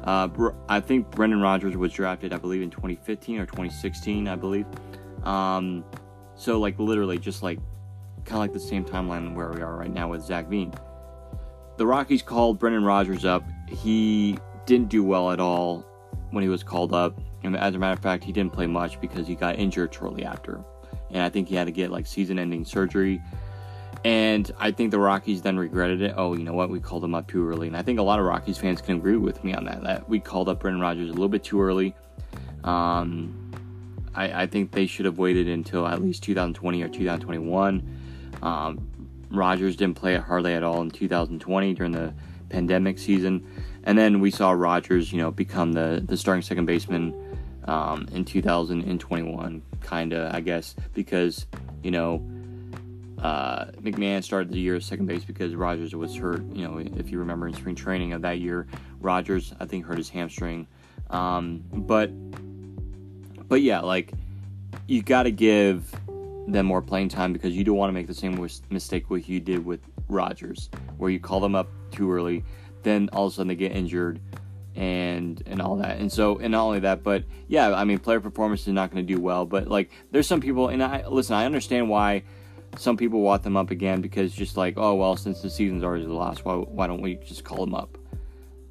Uh, 0.04 0.28
I 0.68 0.80
think 0.80 1.10
Brendan 1.10 1.40
Rodgers 1.40 1.76
was 1.76 1.92
drafted, 1.92 2.32
I 2.32 2.36
believe, 2.36 2.62
in 2.62 2.70
2015 2.70 3.38
or 3.38 3.46
2016, 3.46 4.28
I 4.28 4.36
believe. 4.36 4.66
Um, 5.22 5.84
so, 6.34 6.60
like, 6.60 6.78
literally, 6.78 7.18
just 7.18 7.42
like 7.42 7.58
kind 8.24 8.36
of 8.36 8.40
like 8.40 8.52
the 8.52 8.60
same 8.60 8.84
timeline 8.84 9.34
where 9.34 9.50
we 9.52 9.62
are 9.62 9.76
right 9.76 9.92
now 9.92 10.10
with 10.10 10.22
Zac 10.22 10.48
Veen. 10.48 10.74
The 11.76 11.86
Rockies 11.86 12.22
called 12.22 12.58
Brendan 12.58 12.84
Rodgers 12.84 13.24
up. 13.24 13.44
He 13.68 14.38
didn't 14.66 14.88
do 14.88 15.02
well 15.02 15.30
at 15.30 15.40
all 15.40 15.86
when 16.30 16.42
he 16.42 16.48
was 16.48 16.62
called 16.62 16.92
up. 16.92 17.18
And 17.42 17.56
as 17.56 17.74
a 17.74 17.78
matter 17.78 17.94
of 17.94 18.00
fact, 18.00 18.24
he 18.24 18.32
didn't 18.32 18.52
play 18.52 18.66
much 18.66 19.00
because 19.00 19.26
he 19.26 19.34
got 19.34 19.58
injured 19.58 19.92
shortly 19.92 20.24
after. 20.24 20.62
And 21.10 21.22
I 21.22 21.28
think 21.28 21.48
he 21.48 21.54
had 21.54 21.66
to 21.66 21.72
get 21.72 21.90
like 21.90 22.06
season 22.06 22.38
ending 22.38 22.64
surgery 22.64 23.22
and 24.04 24.50
I 24.58 24.70
think 24.70 24.90
the 24.90 24.98
Rockies 24.98 25.42
then 25.42 25.58
regretted 25.58 26.02
it. 26.02 26.14
Oh, 26.16 26.34
you 26.34 26.42
know 26.42 26.52
what? 26.52 26.70
We 26.70 26.80
called 26.80 27.04
him 27.04 27.14
up 27.14 27.28
too 27.28 27.46
early. 27.48 27.68
And 27.68 27.76
I 27.76 27.82
think 27.82 27.98
a 27.98 28.02
lot 28.02 28.18
of 28.18 28.24
Rockies 28.24 28.58
fans 28.58 28.80
can 28.80 28.96
agree 28.96 29.16
with 29.16 29.42
me 29.44 29.54
on 29.54 29.64
that. 29.64 29.82
That 29.82 30.08
we 30.08 30.20
called 30.20 30.48
up 30.48 30.60
Brendan 30.60 30.80
Rodgers 30.80 31.08
a 31.08 31.12
little 31.12 31.28
bit 31.28 31.44
too 31.44 31.60
early. 31.60 31.94
Um, 32.64 33.52
I, 34.14 34.42
I, 34.42 34.46
think 34.46 34.70
they 34.70 34.86
should 34.86 35.04
have 35.04 35.18
waited 35.18 35.48
until 35.48 35.86
at 35.86 36.00
least 36.00 36.22
2020 36.22 36.82
or 36.82 36.88
2021. 36.88 38.00
Um, 38.42 38.88
Rodgers 39.30 39.76
didn't 39.76 39.96
play 39.96 40.16
hardly 40.16 40.54
at 40.54 40.62
all 40.62 40.80
in 40.80 40.90
2020 40.90 41.74
during 41.74 41.92
the 41.92 42.14
pandemic 42.48 42.98
season. 42.98 43.46
And 43.82 43.98
then 43.98 44.20
we 44.20 44.30
saw 44.30 44.52
Rodgers, 44.52 45.12
you 45.12 45.18
know, 45.18 45.30
become 45.30 45.72
the, 45.72 46.02
the 46.04 46.16
starting 46.16 46.42
second 46.42 46.64
baseman 46.64 47.14
um, 47.64 48.08
in 48.12 48.24
2021, 48.24 49.62
kind 49.80 50.12
of, 50.12 50.34
I 50.34 50.40
guess, 50.40 50.74
because, 50.94 51.46
you 51.82 51.90
know, 51.90 52.26
uh, 53.24 53.70
McMahon 53.80 54.22
started 54.22 54.52
the 54.52 54.60
year 54.60 54.76
as 54.76 54.84
second 54.84 55.06
base 55.06 55.24
because 55.24 55.54
Rodgers 55.54 55.94
was 55.94 56.14
hurt. 56.14 56.44
You 56.54 56.68
know, 56.68 56.78
if 56.78 57.10
you 57.10 57.18
remember 57.18 57.48
in 57.48 57.54
spring 57.54 57.74
training 57.74 58.12
of 58.12 58.20
that 58.20 58.38
year, 58.38 58.66
Rodgers 59.00 59.54
I 59.58 59.64
think 59.64 59.86
hurt 59.86 59.96
his 59.96 60.10
hamstring. 60.10 60.66
Um, 61.08 61.64
but 61.72 62.10
but 63.48 63.62
yeah, 63.62 63.80
like 63.80 64.12
you 64.86 65.02
got 65.02 65.22
to 65.22 65.30
give 65.30 65.90
them 66.46 66.66
more 66.66 66.82
playing 66.82 67.08
time 67.08 67.32
because 67.32 67.54
you 67.54 67.64
don't 67.64 67.76
want 67.76 67.88
to 67.88 67.94
make 67.94 68.06
the 68.06 68.14
same 68.14 68.46
mistake 68.68 69.08
what 69.08 69.26
you 69.26 69.40
did 69.40 69.64
with 69.64 69.80
Rodgers, 70.08 70.68
where 70.98 71.10
you 71.10 71.18
call 71.18 71.40
them 71.40 71.54
up 71.54 71.70
too 71.92 72.12
early, 72.12 72.44
then 72.82 73.08
all 73.14 73.28
of 73.28 73.32
a 73.32 73.36
sudden 73.36 73.48
they 73.48 73.54
get 73.54 73.72
injured 73.72 74.20
and 74.76 75.42
and 75.46 75.62
all 75.62 75.76
that. 75.76 75.96
And 75.96 76.12
so 76.12 76.36
and 76.40 76.52
not 76.52 76.64
only 76.64 76.80
that, 76.80 77.02
but 77.02 77.24
yeah, 77.48 77.72
I 77.72 77.84
mean 77.84 78.00
player 78.00 78.20
performance 78.20 78.66
is 78.66 78.74
not 78.74 78.90
going 78.90 79.06
to 79.06 79.14
do 79.14 79.18
well. 79.18 79.46
But 79.46 79.66
like 79.66 79.90
there's 80.10 80.26
some 80.26 80.42
people, 80.42 80.68
and 80.68 80.82
I 80.82 81.06
listen, 81.08 81.34
I 81.34 81.46
understand 81.46 81.88
why 81.88 82.24
some 82.76 82.96
people 82.96 83.20
want 83.20 83.42
them 83.42 83.56
up 83.56 83.70
again 83.70 84.00
because 84.00 84.32
just 84.34 84.56
like, 84.56 84.74
oh 84.76 84.94
well, 84.94 85.16
since 85.16 85.40
the 85.42 85.50
season's 85.50 85.84
already 85.84 86.06
lost, 86.06 86.44
why 86.44 86.54
why 86.54 86.86
don't 86.86 87.00
we 87.00 87.16
just 87.16 87.44
call 87.44 87.64
them 87.64 87.74
up? 87.74 87.98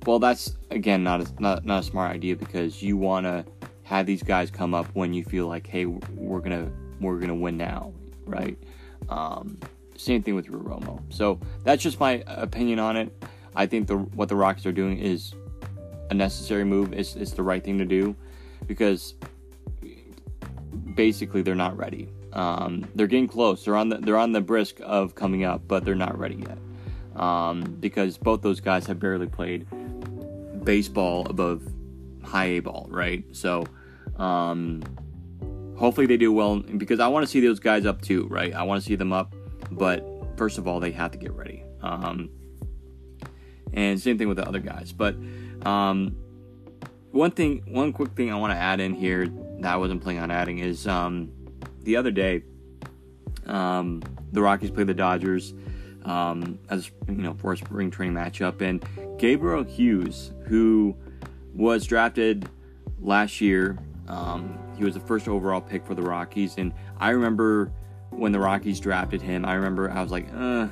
Well, 0.05 0.19
that's 0.19 0.57
again 0.69 1.03
not 1.03 1.21
a, 1.21 1.41
not 1.41 1.65
not 1.65 1.79
a 1.81 1.83
smart 1.83 2.13
idea 2.13 2.35
because 2.35 2.81
you 2.81 2.97
want 2.97 3.25
to 3.25 3.45
have 3.83 4.05
these 4.05 4.23
guys 4.23 4.49
come 4.49 4.73
up 4.73 4.87
when 4.93 5.13
you 5.13 5.23
feel 5.23 5.47
like, 5.47 5.67
hey, 5.67 5.85
we're 5.85 6.39
gonna 6.39 6.71
we're 6.99 7.19
gonna 7.19 7.35
win 7.35 7.57
now, 7.57 7.93
right? 8.25 8.57
Um, 9.09 9.57
same 9.97 10.23
thing 10.23 10.35
with 10.35 10.47
Romo. 10.47 11.01
So 11.09 11.39
that's 11.63 11.83
just 11.83 11.99
my 11.99 12.23
opinion 12.27 12.79
on 12.79 12.97
it. 12.97 13.25
I 13.55 13.65
think 13.65 13.87
the 13.87 13.97
what 13.97 14.29
the 14.29 14.35
Rockies 14.35 14.65
are 14.65 14.71
doing 14.71 14.97
is 14.97 15.33
a 16.09 16.13
necessary 16.13 16.63
move. 16.63 16.93
It's, 16.93 17.15
it's 17.15 17.31
the 17.31 17.43
right 17.43 17.63
thing 17.63 17.77
to 17.77 17.85
do 17.85 18.15
because 18.67 19.15
basically 20.95 21.41
they're 21.41 21.55
not 21.55 21.77
ready. 21.77 22.09
Um, 22.33 22.87
they're 22.95 23.07
getting 23.07 23.27
close. 23.27 23.65
They're 23.65 23.75
on 23.75 23.89
the 23.89 23.97
they're 23.97 24.17
on 24.17 24.31
the 24.31 24.41
brisk 24.41 24.79
of 24.81 25.15
coming 25.15 25.43
up, 25.43 25.67
but 25.67 25.85
they're 25.85 25.95
not 25.95 26.17
ready 26.17 26.35
yet 26.35 26.57
um, 27.15 27.61
because 27.79 28.17
both 28.17 28.41
those 28.41 28.59
guys 28.59 28.85
have 28.87 28.99
barely 28.99 29.27
played 29.27 29.67
baseball 30.63 31.27
above 31.29 31.61
high 32.23 32.45
A 32.45 32.59
ball, 32.59 32.87
right? 32.89 33.23
So 33.31 33.65
um, 34.17 34.81
hopefully 35.77 36.07
they 36.07 36.17
do 36.17 36.31
well 36.31 36.59
because 36.59 36.99
I 36.99 37.07
want 37.07 37.23
to 37.23 37.27
see 37.27 37.39
those 37.39 37.59
guys 37.59 37.85
up 37.85 38.01
too, 38.01 38.27
right? 38.27 38.53
I 38.53 38.63
want 38.63 38.81
to 38.81 38.87
see 38.87 38.95
them 38.95 39.13
up, 39.13 39.33
but 39.71 40.05
first 40.37 40.57
of 40.57 40.67
all 40.67 40.79
they 40.79 40.91
have 40.91 41.11
to 41.11 41.17
get 41.17 41.33
ready. 41.33 41.63
Um, 41.81 42.29
and 43.73 43.99
same 43.99 44.17
thing 44.17 44.27
with 44.27 44.37
the 44.37 44.47
other 44.47 44.59
guys, 44.59 44.91
but 44.91 45.15
um, 45.65 46.15
one 47.11 47.31
thing, 47.31 47.63
one 47.67 47.93
quick 47.93 48.11
thing 48.13 48.31
I 48.31 48.35
want 48.35 48.53
to 48.53 48.57
add 48.57 48.79
in 48.79 48.93
here 48.93 49.27
that 49.59 49.73
I 49.73 49.77
wasn't 49.77 50.01
planning 50.01 50.21
on 50.21 50.31
adding 50.31 50.59
is 50.59 50.87
um, 50.87 51.31
the 51.83 51.95
other 51.95 52.11
day, 52.11 52.43
um, 53.45 54.01
the 54.31 54.41
Rockies 54.41 54.71
played 54.71 54.87
the 54.87 54.93
Dodgers 54.93 55.53
um, 56.05 56.59
as 56.69 56.91
you 57.07 57.15
know 57.15 57.33
for 57.33 57.53
a 57.53 57.57
spring 57.57 57.91
training 57.91 58.15
matchup, 58.15 58.61
and 58.61 58.83
Gabriel 59.17 59.63
Hughes, 59.63 60.33
who 60.45 60.95
was 61.53 61.85
drafted 61.85 62.49
last 62.99 63.41
year, 63.41 63.77
um, 64.07 64.57
he 64.77 64.83
was 64.83 64.93
the 64.93 64.99
first 64.99 65.27
overall 65.27 65.61
pick 65.61 65.85
for 65.85 65.95
the 65.95 66.01
Rockies, 66.01 66.55
and 66.57 66.73
I 66.99 67.11
remember 67.11 67.71
when 68.09 68.31
the 68.31 68.39
Rockies 68.39 68.79
drafted 68.79 69.21
him, 69.21 69.45
I 69.45 69.53
remember 69.53 69.89
I 69.89 70.01
was 70.01 70.11
like, 70.11 70.27
uh, 70.35 70.67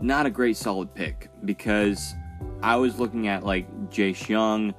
not 0.00 0.26
a 0.26 0.30
great 0.30 0.56
solid 0.56 0.94
pick 0.94 1.28
because 1.44 2.14
I 2.62 2.76
was 2.76 2.98
looking 2.98 3.28
at 3.28 3.44
like 3.44 3.68
Jace 3.90 4.28
Jung, 4.28 4.74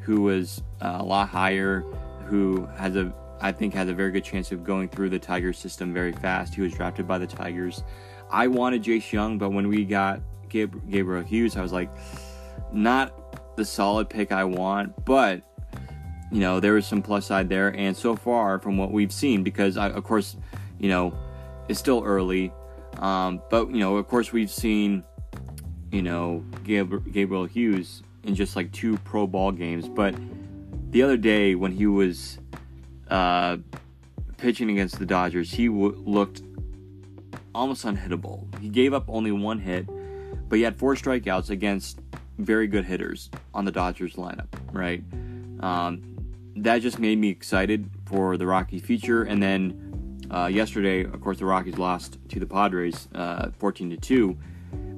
who 0.00 0.22
was 0.22 0.62
uh, 0.80 0.96
a 1.00 1.04
lot 1.04 1.28
higher, 1.28 1.80
who 2.26 2.66
has 2.76 2.96
a 2.96 3.12
I 3.40 3.52
think 3.52 3.74
has 3.74 3.88
a 3.88 3.94
very 3.94 4.10
good 4.10 4.24
chance 4.24 4.52
of 4.52 4.64
going 4.64 4.88
through 4.88 5.10
the 5.10 5.18
Tigers 5.18 5.58
system 5.58 5.92
very 5.92 6.12
fast. 6.12 6.54
He 6.54 6.62
was 6.62 6.72
drafted 6.72 7.06
by 7.06 7.18
the 7.18 7.26
Tigers. 7.26 7.82
I 8.30 8.46
wanted 8.46 8.82
Jace 8.82 9.12
Jung, 9.12 9.38
but 9.38 9.50
when 9.50 9.68
we 9.68 9.84
got 9.84 10.20
Gabriel 10.48 11.22
Hughes, 11.22 11.56
I 11.56 11.62
was 11.62 11.72
like, 11.72 11.90
not 12.72 13.56
the 13.56 13.64
solid 13.64 14.08
pick 14.08 14.32
I 14.32 14.44
want, 14.44 15.04
but 15.04 15.42
you 16.32 16.40
know 16.40 16.58
there 16.58 16.72
was 16.72 16.86
some 16.86 17.02
plus 17.02 17.26
side 17.26 17.48
there. 17.48 17.68
And 17.76 17.96
so 17.96 18.16
far, 18.16 18.58
from 18.58 18.76
what 18.76 18.90
we've 18.92 19.12
seen, 19.12 19.42
because 19.42 19.76
I, 19.76 19.90
of 19.90 20.04
course, 20.04 20.36
you 20.78 20.88
know, 20.88 21.16
it's 21.68 21.78
still 21.78 22.02
early, 22.04 22.52
um, 22.98 23.42
but 23.50 23.70
you 23.70 23.78
know, 23.78 23.96
of 23.96 24.08
course, 24.08 24.32
we've 24.32 24.50
seen 24.50 25.04
you 25.94 26.02
know, 26.02 26.44
Gabriel 26.64 27.44
Hughes 27.44 28.02
in 28.24 28.34
just 28.34 28.56
like 28.56 28.72
two 28.72 28.98
pro 28.98 29.28
ball 29.28 29.52
games. 29.52 29.88
But 29.88 30.16
the 30.90 31.02
other 31.02 31.16
day 31.16 31.54
when 31.54 31.70
he 31.70 31.86
was 31.86 32.40
uh, 33.10 33.58
pitching 34.36 34.70
against 34.70 34.98
the 34.98 35.06
Dodgers, 35.06 35.50
he 35.50 35.66
w- 35.66 36.02
looked 36.04 36.42
almost 37.54 37.84
unhittable. 37.84 38.46
He 38.60 38.68
gave 38.68 38.92
up 38.92 39.04
only 39.08 39.32
one 39.32 39.58
hit, 39.58 39.86
but 40.48 40.56
he 40.56 40.62
had 40.62 40.78
four 40.78 40.94
strikeouts 40.94 41.50
against 41.50 42.00
very 42.38 42.66
good 42.66 42.84
hitters 42.84 43.30
on 43.52 43.64
the 43.64 43.72
Dodgers 43.72 44.14
lineup, 44.14 44.48
right? 44.72 45.02
Um, 45.60 46.02
that 46.56 46.78
just 46.78 46.98
made 46.98 47.18
me 47.18 47.30
excited 47.30 47.90
for 48.06 48.36
the 48.36 48.46
Rockies 48.46 48.82
future. 48.82 49.22
And 49.22 49.42
then 49.42 50.20
uh, 50.30 50.46
yesterday, 50.46 51.04
of 51.04 51.20
course, 51.20 51.38
the 51.38 51.46
Rockies 51.46 51.78
lost 51.78 52.18
to 52.28 52.40
the 52.40 52.46
Padres, 52.46 53.08
uh, 53.14 53.50
14 53.58 53.90
to 53.90 53.96
two. 53.96 54.38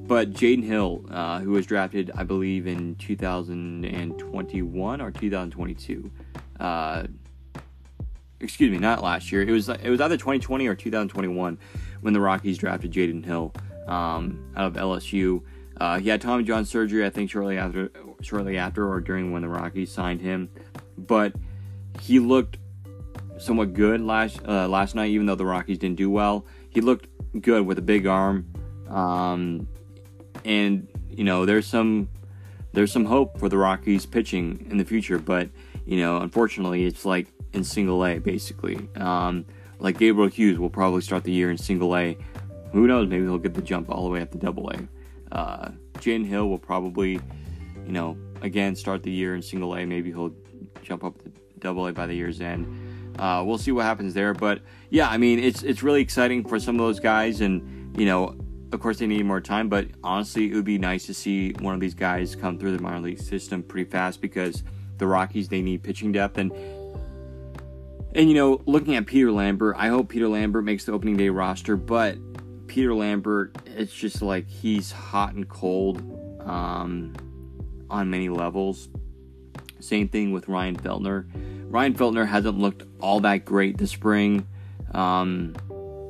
But 0.07 0.33
Jaden 0.33 0.63
Hill, 0.63 1.05
uh, 1.11 1.41
who 1.41 1.51
was 1.51 1.67
drafted, 1.67 2.13
I 2.15 2.23
believe, 2.23 2.69
in 2.69 2.95
2021 2.97 5.01
or 5.01 5.11
2022. 5.11 6.11
Excuse 8.41 8.71
me, 8.71 8.79
not 8.79 9.03
last 9.03 9.33
year. 9.33 9.43
It 9.43 9.51
was 9.51 9.69
it 9.69 9.89
was 9.89 10.01
either 10.01 10.17
2020 10.17 10.67
or 10.67 10.75
2021 10.75 11.59
when 12.01 12.13
the 12.13 12.21
Rockies 12.21 12.59
drafted 12.59 12.93
Jaden 12.93 13.25
Hill 13.25 13.53
um, 13.87 14.53
out 14.57 14.67
of 14.67 14.75
LSU. 14.75 15.43
Uh, 15.79 15.99
he 15.99 16.09
had 16.09 16.21
Tommy 16.21 16.45
John 16.45 16.65
surgery, 16.65 17.05
I 17.05 17.11
think, 17.11 17.31
shortly 17.31 17.59
after, 17.59 17.91
shortly 18.23 18.57
after, 18.57 18.89
or 18.89 19.01
during 19.01 19.33
when 19.33 19.43
the 19.43 19.49
Rockies 19.49 19.93
signed 19.93 20.21
him. 20.21 20.51
But 20.97 21.35
he 22.01 22.19
looked 22.19 22.59
somewhat 23.39 23.75
good 23.75 24.01
last 24.01 24.41
uh, 24.47 24.69
last 24.69 24.95
night, 24.95 25.11
even 25.11 25.27
though 25.27 25.35
the 25.35 25.47
Rockies 25.47 25.79
didn't 25.79 25.97
do 25.97 26.11
well. 26.11 26.47
He 26.71 26.81
looked 26.81 27.09
good 27.41 27.67
with 27.67 27.79
a 27.79 27.83
big 27.83 28.07
arm. 28.07 28.47
Um, 28.89 29.69
and 30.45 30.89
you 31.11 31.25
know 31.25 31.45
there's 31.45 31.67
some 31.67 32.09
there's 32.73 32.93
some 32.93 33.05
hope 33.05 33.39
for 33.39 33.49
the 33.49 33.59
Rockies 33.59 34.07
pitching 34.07 34.67
in 34.71 34.77
the 34.77 34.85
future, 34.85 35.19
but 35.19 35.49
you 35.85 35.99
know 35.99 36.19
unfortunately 36.19 36.85
it's 36.85 37.05
like 37.05 37.27
in 37.57 37.65
Single 37.65 38.05
A 38.05 38.19
basically. 38.19 38.89
Um, 38.97 39.45
like 39.79 39.99
Gabriel 39.99 40.29
Hughes 40.29 40.59
will 40.59 40.71
probably 40.71 41.03
start 41.03 41.25
the 41.25 41.33
year 41.33 41.51
in 41.51 41.59
Single 41.59 41.97
A. 41.97 42.17
Who 42.73 42.87
knows? 42.87 43.09
Maybe 43.09 43.25
he'll 43.25 43.39
get 43.39 43.55
the 43.55 43.63
jump 43.63 43.91
all 43.91 44.05
the 44.05 44.11
way 44.11 44.21
up 44.21 44.31
to 44.33 44.39
Double 44.39 44.71
A. 44.71 45.35
Uh, 45.35 45.71
Jaden 45.95 46.27
Hill 46.27 46.49
will 46.49 46.59
probably, 46.59 47.13
you 47.13 47.93
know, 47.93 48.17
again 48.43 48.77
start 48.77 49.03
the 49.03 49.11
year 49.11 49.35
in 49.35 49.43
Single 49.43 49.75
A. 49.75 49.85
Maybe 49.85 50.11
he'll 50.11 50.35
jump 50.83 51.05
up 51.05 51.23
to 51.23 51.33
Double 51.59 51.87
A 51.87 51.93
by 51.93 52.07
the 52.07 52.15
year's 52.15 52.41
end. 52.41 53.17
Uh, 53.19 53.43
we'll 53.47 53.59
see 53.59 53.73
what 53.73 53.85
happens 53.85 54.13
there, 54.13 54.35
but 54.35 54.61
yeah, 54.91 55.09
I 55.09 55.17
mean 55.17 55.39
it's 55.39 55.63
it's 55.63 55.83
really 55.83 56.03
exciting 56.03 56.47
for 56.47 56.61
some 56.61 56.75
of 56.75 56.81
those 56.81 57.01
guys, 57.01 57.41
and 57.41 57.99
you 57.99 58.05
know 58.05 58.37
of 58.73 58.81
course, 58.81 58.99
they 58.99 59.07
need 59.07 59.25
more 59.25 59.41
time, 59.41 59.69
but 59.69 59.89
honestly, 60.03 60.51
it 60.51 60.55
would 60.55 60.65
be 60.65 60.79
nice 60.79 61.07
to 61.07 61.15
see 61.15 61.53
one 61.61 61.75
of 61.75 61.81
these 61.81 61.95
guys 61.95 62.35
come 62.35 62.59
through 62.59 62.77
the 62.77 62.83
minor 62.83 63.01
league 63.01 63.21
system 63.21 63.63
pretty 63.63 63.89
fast 63.89 64.21
because 64.21 64.65
the 64.99 65.07
Rockies 65.07 65.49
they 65.49 65.63
need 65.63 65.83
pitching 65.83 66.13
depth 66.13 66.39
and 66.39 66.53
and 68.17 68.29
you 68.29 68.35
know, 68.35 68.61
looking 68.67 68.97
at 68.97 69.07
Peter 69.07 69.31
Lambert, 69.31 69.77
I 69.79 69.89
hope 69.89 70.09
Peter 70.09 70.29
Lambert 70.29 70.65
makes 70.65 70.85
the 70.85 70.93
opening 70.93 71.17
day 71.17 71.29
roster, 71.29 71.77
but 71.77 72.19
Peter 72.67 72.95
Lambert, 72.95 73.57
it's 73.67 73.95
just 73.95 74.23
like 74.23 74.49
he's 74.49 74.91
hot 74.91 75.35
and 75.35 75.49
cold 75.49 75.99
um, 76.45 77.15
on 77.89 78.11
many 78.11 78.29
levels. 78.29 78.89
Same 79.81 80.09
thing 80.09 80.33
with 80.33 80.49
Ryan 80.49 80.77
Feltner. 80.77 81.27
Ryan 81.71 81.95
Feltner 81.95 82.27
hasn't 82.27 82.59
looked 82.59 82.85
all 83.01 83.21
that 83.21 83.45
great 83.45 83.79
this 83.79 83.91
spring. 83.91 84.47
Um, 84.93 85.55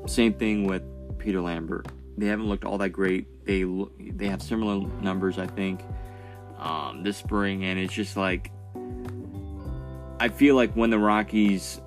same 0.06 0.32
thing 0.32 0.64
with 0.64 0.82
Peter 1.18 1.40
Lambert 1.40 1.88
they 2.16 2.26
haven't 2.26 2.48
looked 2.48 2.64
all 2.64 2.78
that 2.78 2.90
great. 2.90 3.26
They 3.44 3.64
they 3.98 4.26
have 4.28 4.42
similar 4.42 4.86
numbers, 5.00 5.38
I 5.38 5.46
think, 5.46 5.80
um, 6.58 7.02
this 7.02 7.16
spring, 7.16 7.64
and 7.64 7.78
it's 7.78 7.92
just 7.92 8.16
like 8.16 8.50
I 10.18 10.28
feel 10.28 10.56
like 10.56 10.72
when 10.74 10.90
the 10.90 10.98
Rockies 10.98 11.80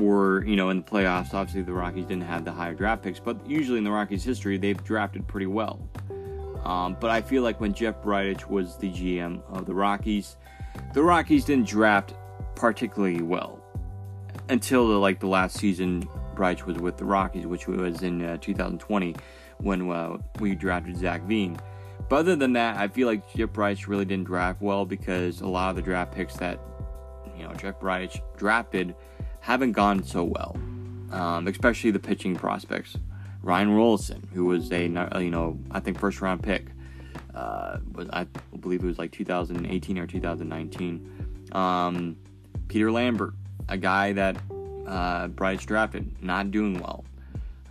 were, 0.00 0.44
you 0.44 0.56
know, 0.56 0.70
in 0.70 0.78
the 0.78 0.82
playoffs, 0.82 1.34
obviously 1.34 1.62
the 1.62 1.72
Rockies 1.72 2.06
didn't 2.06 2.24
have 2.24 2.44
the 2.44 2.52
higher 2.52 2.74
draft 2.74 3.02
picks, 3.02 3.20
but 3.20 3.48
usually 3.48 3.78
in 3.78 3.84
the 3.84 3.90
Rockies' 3.90 4.24
history, 4.24 4.58
they've 4.58 4.82
drafted 4.84 5.26
pretty 5.26 5.46
well. 5.46 5.88
Um, 6.64 6.96
but 6.98 7.10
I 7.10 7.22
feel 7.22 7.42
like 7.42 7.60
when 7.60 7.72
Jeff 7.72 8.02
Bridich 8.02 8.48
was 8.48 8.76
the 8.76 8.90
GM 8.90 9.40
of 9.48 9.66
the 9.66 9.74
Rockies, 9.74 10.36
the 10.94 11.02
Rockies 11.02 11.44
didn't 11.44 11.68
draft 11.68 12.14
particularly 12.54 13.22
well 13.22 13.62
until 14.48 14.88
the, 14.88 14.94
like 14.94 15.20
the 15.20 15.28
last 15.28 15.56
season 15.58 16.08
Bridich 16.34 16.64
was 16.64 16.76
with 16.78 16.96
the 16.96 17.04
Rockies, 17.04 17.46
which 17.46 17.68
was 17.68 18.02
in 18.02 18.24
uh, 18.24 18.36
2020 18.38 19.14
when 19.58 19.90
uh, 19.90 20.18
we 20.40 20.54
drafted 20.54 20.96
Zac 20.96 21.22
Veen. 21.22 21.56
But 22.08 22.16
other 22.16 22.36
than 22.36 22.52
that, 22.54 22.76
I 22.76 22.88
feel 22.88 23.08
like 23.08 23.32
Jeff 23.34 23.50
Bridich 23.50 23.86
really 23.86 24.04
didn't 24.04 24.26
draft 24.26 24.60
well 24.60 24.84
because 24.84 25.40
a 25.40 25.46
lot 25.46 25.70
of 25.70 25.76
the 25.76 25.82
draft 25.82 26.12
picks 26.12 26.36
that 26.36 26.60
you 27.36 27.44
know 27.44 27.52
Jeff 27.54 27.80
Bridich 27.80 28.20
drafted 28.36 28.94
haven't 29.46 29.72
gone 29.72 30.02
so 30.02 30.24
well, 30.24 30.56
um, 31.12 31.46
especially 31.46 31.92
the 31.92 32.00
pitching 32.00 32.34
prospects. 32.34 32.96
Ryan 33.42 33.68
Rolison, 33.68 34.28
who 34.32 34.46
was 34.46 34.72
a 34.72 34.82
you 34.82 35.30
know 35.30 35.56
I 35.70 35.78
think 35.78 36.00
first 36.00 36.20
round 36.20 36.42
pick, 36.42 36.66
uh, 37.32 37.78
was 37.92 38.08
I 38.12 38.26
believe 38.58 38.82
it 38.82 38.86
was 38.88 38.98
like 38.98 39.12
2018 39.12 39.98
or 40.00 40.06
2019. 40.08 41.48
Um, 41.52 42.16
Peter 42.66 42.90
Lambert, 42.90 43.34
a 43.68 43.76
guy 43.76 44.12
that 44.14 44.36
uh, 44.84 45.28
Bryce 45.28 45.64
drafted, 45.64 46.20
not 46.20 46.50
doing 46.50 46.80
well. 46.80 47.04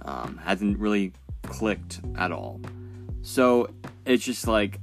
Um, 0.05 0.37
hasn't 0.37 0.79
really 0.79 1.11
clicked 1.43 1.99
at 2.17 2.31
all. 2.31 2.61
So 3.21 3.69
it's 4.05 4.23
just 4.23 4.47
like, 4.47 4.79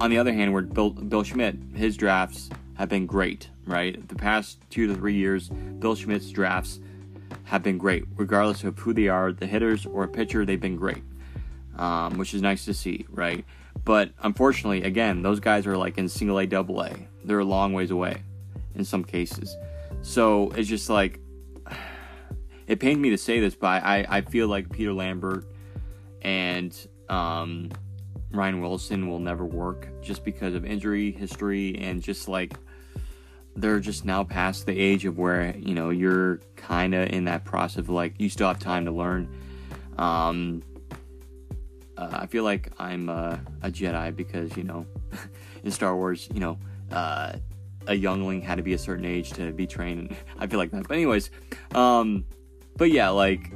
on 0.00 0.10
the 0.10 0.18
other 0.18 0.32
hand, 0.32 0.52
where 0.52 0.62
Bill, 0.62 0.90
Bill 0.90 1.22
Schmidt, 1.22 1.56
his 1.72 1.96
drafts 1.96 2.50
have 2.74 2.88
been 2.88 3.06
great, 3.06 3.48
right? 3.66 4.06
The 4.08 4.14
past 4.14 4.58
two 4.70 4.86
to 4.86 4.94
three 4.94 5.14
years, 5.14 5.48
Bill 5.48 5.94
Schmidt's 5.94 6.30
drafts 6.30 6.80
have 7.44 7.62
been 7.62 7.78
great, 7.78 8.04
regardless 8.16 8.64
of 8.64 8.78
who 8.78 8.92
they 8.92 9.08
are, 9.08 9.32
the 9.32 9.46
hitters 9.46 9.86
or 9.86 10.04
a 10.04 10.08
pitcher. 10.08 10.44
They've 10.44 10.60
been 10.60 10.76
great, 10.76 11.02
um, 11.76 12.18
which 12.18 12.34
is 12.34 12.42
nice 12.42 12.64
to 12.66 12.74
see, 12.74 13.06
right? 13.10 13.44
But 13.84 14.10
unfortunately, 14.22 14.82
again, 14.84 15.22
those 15.22 15.40
guys 15.40 15.66
are 15.66 15.76
like 15.76 15.98
in 15.98 16.08
single 16.08 16.38
A, 16.38 16.46
double 16.46 16.82
A. 16.82 16.94
They're 17.24 17.40
a 17.40 17.44
long 17.44 17.72
ways 17.72 17.90
away 17.90 18.22
in 18.74 18.84
some 18.84 19.04
cases. 19.04 19.56
So 20.02 20.50
it's 20.50 20.68
just 20.68 20.88
like 20.88 21.20
it 22.66 22.80
pains 22.80 22.98
me 22.98 23.10
to 23.10 23.18
say 23.18 23.40
this, 23.40 23.54
but 23.54 23.82
I, 23.82 24.06
I 24.08 24.20
feel 24.22 24.48
like 24.48 24.70
Peter 24.70 24.92
Lambert 24.92 25.46
and 26.22 26.76
um, 27.08 27.70
Ryan 28.30 28.60
Wilson 28.60 29.08
will 29.08 29.18
never 29.18 29.44
work 29.44 29.88
just 30.00 30.24
because 30.24 30.54
of 30.54 30.64
injury 30.64 31.10
history 31.10 31.76
and 31.78 32.02
just 32.02 32.28
like 32.28 32.54
they're 33.54 33.80
just 33.80 34.04
now 34.04 34.24
past 34.24 34.66
the 34.66 34.78
age 34.78 35.04
of 35.04 35.18
where 35.18 35.54
you 35.56 35.74
know 35.74 35.90
you're 35.90 36.40
kind 36.56 36.94
of 36.94 37.10
in 37.10 37.24
that 37.24 37.44
process 37.44 37.78
of 37.78 37.88
like 37.88 38.14
you 38.18 38.28
still 38.28 38.48
have 38.48 38.58
time 38.58 38.84
to 38.86 38.92
learn. 38.92 39.28
Um, 39.98 40.62
uh, 41.96 42.08
I 42.12 42.26
feel 42.26 42.44
like 42.44 42.72
I'm 42.78 43.08
uh, 43.08 43.36
a 43.62 43.70
Jedi 43.70 44.14
because 44.14 44.56
you 44.56 44.64
know 44.64 44.86
in 45.62 45.70
Star 45.70 45.94
Wars, 45.96 46.28
you 46.32 46.40
know, 46.40 46.58
uh, 46.90 47.34
a 47.86 47.94
youngling 47.94 48.40
had 48.40 48.56
to 48.56 48.62
be 48.62 48.74
a 48.74 48.78
certain 48.78 49.04
age 49.04 49.30
to 49.32 49.52
be 49.52 49.66
trained. 49.66 50.16
I 50.38 50.46
feel 50.46 50.58
like 50.58 50.70
that. 50.70 50.88
But 50.88 50.94
anyways, 50.94 51.30
um, 51.74 52.24
but 52.76 52.90
yeah, 52.90 53.10
like 53.10 53.52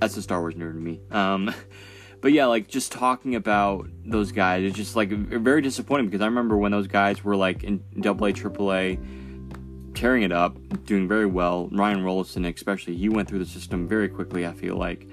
that's 0.00 0.16
a 0.16 0.22
Star 0.22 0.40
Wars 0.40 0.54
nerd 0.54 0.74
to 0.74 0.80
me. 0.80 1.00
Um, 1.10 1.54
but 2.20 2.32
yeah, 2.32 2.46
like 2.46 2.68
just 2.68 2.92
talking 2.92 3.34
about 3.34 3.88
those 4.04 4.32
guys, 4.32 4.64
it's 4.64 4.76
just 4.76 4.94
like 4.94 5.10
very 5.10 5.62
disappointing 5.62 6.06
because 6.06 6.20
I 6.20 6.26
remember 6.26 6.56
when 6.56 6.72
those 6.72 6.86
guys 6.86 7.24
were 7.24 7.36
like 7.36 7.64
in 7.64 7.82
Double 8.00 8.26
A, 8.26 8.32
Triple 8.32 8.72
A, 8.72 8.98
tearing 10.02 10.24
it 10.24 10.32
up, 10.32 10.56
doing 10.84 11.06
very 11.06 11.26
well. 11.26 11.68
Ryan 11.70 11.98
Rolison, 11.98 12.52
especially, 12.52 12.96
he 12.96 13.08
went 13.08 13.28
through 13.28 13.38
the 13.38 13.46
system 13.46 13.86
very 13.86 14.08
quickly. 14.08 14.44
I 14.44 14.52
feel 14.52 14.74
like. 14.74 15.06